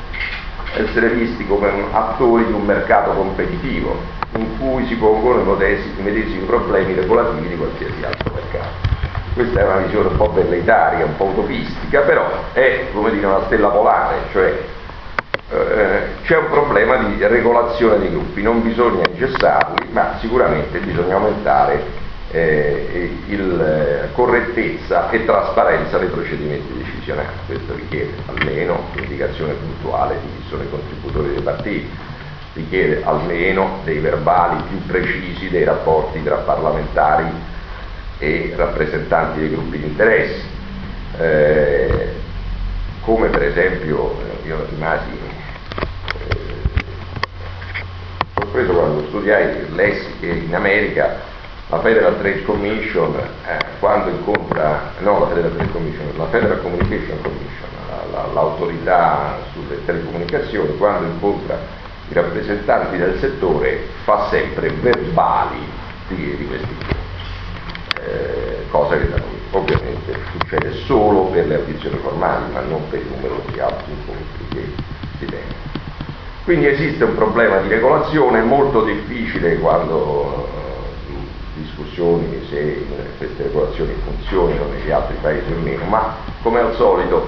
essere 0.77 1.09
visti 1.09 1.45
come 1.47 1.69
attori 1.91 2.45
di 2.45 2.51
un 2.51 2.65
mercato 2.65 3.11
competitivo 3.11 3.95
in 4.33 4.57
cui 4.59 4.85
si 4.87 4.95
pongono 4.95 5.41
i 5.41 6.01
medesimi 6.01 6.45
problemi 6.45 6.93
regolativi 6.93 7.49
di 7.49 7.57
qualsiasi 7.57 8.03
altro 8.03 8.31
mercato. 8.33 8.85
Questa 9.33 9.59
è 9.59 9.63
una 9.63 9.77
visione 9.77 10.09
un 10.09 10.17
po' 10.17 10.33
velleitaria, 10.33 11.05
un 11.05 11.15
po' 11.15 11.25
utopistica, 11.25 12.01
però 12.01 12.27
è 12.53 12.87
come 12.91 13.11
dire 13.11 13.25
una 13.25 13.45
stella 13.45 13.67
polare, 13.69 14.15
cioè 14.31 14.59
eh, 15.49 15.99
c'è 16.23 16.37
un 16.37 16.49
problema 16.49 16.97
di 16.97 17.15
regolazione 17.25 17.99
dei 17.99 18.09
gruppi, 18.09 18.41
non 18.41 18.61
bisogna 18.61 19.05
ingessarli, 19.07 19.87
ma 19.91 20.17
sicuramente 20.19 20.79
bisogna 20.79 21.15
aumentare 21.15 21.96
eh, 22.37 23.09
il, 23.27 23.61
eh, 23.61 24.13
correttezza 24.13 25.09
e 25.09 25.25
trasparenza 25.25 25.97
dei 25.97 26.09
procedimenti 26.09 26.71
decisionali. 26.77 27.27
Questo 27.47 27.73
richiede 27.73 28.13
almeno 28.27 28.89
l'indicazione 28.95 29.53
puntuale 29.53 30.19
di 30.21 30.27
chi 30.37 30.49
sono 30.49 30.63
i 30.63 30.69
contributori 30.69 31.29
dei 31.33 31.41
partiti, 31.41 31.89
richiede 32.53 33.03
almeno 33.03 33.79
dei 33.83 33.99
verbali 33.99 34.61
più 34.67 34.85
precisi 34.85 35.49
dei 35.49 35.63
rapporti 35.63 36.23
tra 36.23 36.37
parlamentari 36.37 37.25
e 38.19 38.53
rappresentanti 38.55 39.39
dei 39.39 39.49
gruppi 39.49 39.79
di 39.79 39.85
interesse. 39.85 40.55
Eh, 41.19 42.13
come 43.01 43.29
per 43.29 43.43
esempio 43.43 44.19
eh, 44.21 44.47
io 44.47 44.65
rimasi 44.69 45.09
eh, 46.27 46.37
sorpreso 48.35 48.73
quando 48.73 49.07
studiai, 49.07 49.73
lessi 49.73 50.11
in 50.21 50.53
America 50.53 51.35
la 51.69 51.79
Federal 51.81 52.17
Trade 52.17 52.43
Commission 52.43 53.13
eh, 53.45 53.57
quando 53.79 54.09
incontra, 54.09 54.93
no 54.99 55.19
la 55.19 55.27
Federal 55.27 55.55
Trade 55.55 55.71
Commission, 55.71 56.05
la 56.15 56.27
Federal 56.27 56.61
Communication 56.61 57.21
Commission, 57.21 57.67
la, 57.89 58.05
la, 58.11 58.27
l'autorità 58.33 59.37
sulle 59.51 59.83
telecomunicazioni, 59.85 60.77
quando 60.77 61.07
incontra 61.07 61.59
i 62.09 62.13
rappresentanti 62.13 62.97
del 62.97 63.19
settore 63.19 63.85
fa 64.03 64.27
sempre 64.29 64.69
verbali 64.69 65.59
di, 66.07 66.37
di 66.37 66.47
questi 66.47 66.75
eh, 68.01 68.65
cosa 68.69 68.97
che 68.97 69.09
da 69.09 69.17
noi 69.17 69.35
ovviamente 69.51 70.13
succede 70.31 70.71
solo 70.85 71.23
per 71.25 71.47
le 71.47 71.55
audizioni 71.55 71.97
formali, 71.97 72.51
ma 72.53 72.61
non 72.61 72.87
per 72.89 73.01
i 73.01 73.07
numerosi 73.09 73.59
altri 73.59 73.91
incontri 73.91 74.47
che 74.49 74.83
si 75.19 75.25
tengono. 75.25 75.65
Quindi 76.45 76.67
esiste 76.67 77.03
un 77.03 77.15
problema 77.15 77.57
di 77.57 77.67
regolazione 77.67 78.41
molto 78.41 78.83
difficile 78.85 79.57
quando 79.57 80.47
discussioni 81.97 82.45
se 82.49 82.85
queste 83.17 83.43
regolazioni 83.43 83.93
funzionino 84.03 84.67
negli 84.67 84.91
altri 84.91 85.17
paesi 85.19 85.51
o 85.51 85.59
meno, 85.59 85.83
ma 85.85 86.15
come 86.43 86.59
al 86.59 86.75
solito 86.75 87.27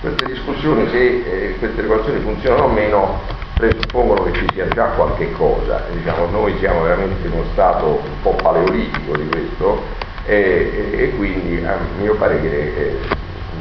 queste 0.00 0.26
discussioni 0.26 0.88
se 0.88 0.96
eh, 0.98 1.58
queste 1.58 1.82
regolazioni 1.82 2.20
funzionano 2.20 2.64
o 2.64 2.68
meno 2.68 3.20
presuppongono 3.54 4.24
che 4.24 4.32
ci 4.32 4.46
sia 4.52 4.66
già 4.68 4.86
qualche 4.96 5.30
cosa, 5.32 5.84
diciamo, 5.92 6.26
noi 6.26 6.56
siamo 6.58 6.82
veramente 6.82 7.26
in 7.26 7.34
uno 7.34 7.44
stato 7.52 7.86
un 7.86 8.22
po' 8.22 8.34
paleolitico 8.34 9.16
di 9.16 9.28
questo 9.28 9.82
e, 10.24 10.88
e, 10.92 11.10
quindi 11.16 11.62
a 11.64 11.76
mio 11.98 12.14
parere 12.14 12.76
eh, 12.76 12.98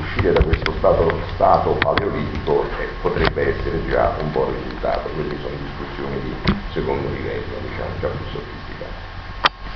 uscire 0.02 0.32
da 0.32 0.42
questo 0.42 0.74
stato, 0.78 1.12
stato 1.36 1.72
paleolitico 1.72 2.64
eh, 2.80 2.88
potrebbe 3.02 3.56
essere 3.56 3.86
già 3.90 4.16
un 4.22 4.32
buon 4.32 4.54
risultato, 4.56 5.10
queste 5.10 5.36
sono 5.42 5.56
discussioni 5.62 6.22
di 6.22 6.54
secondo 6.72 7.10
livello, 7.10 7.60
diciamo, 7.62 7.90
già 8.00 8.08
più 8.08 8.26
sofisticate. 8.32 9.08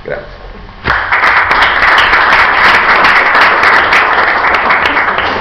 Grazie. 0.02 0.53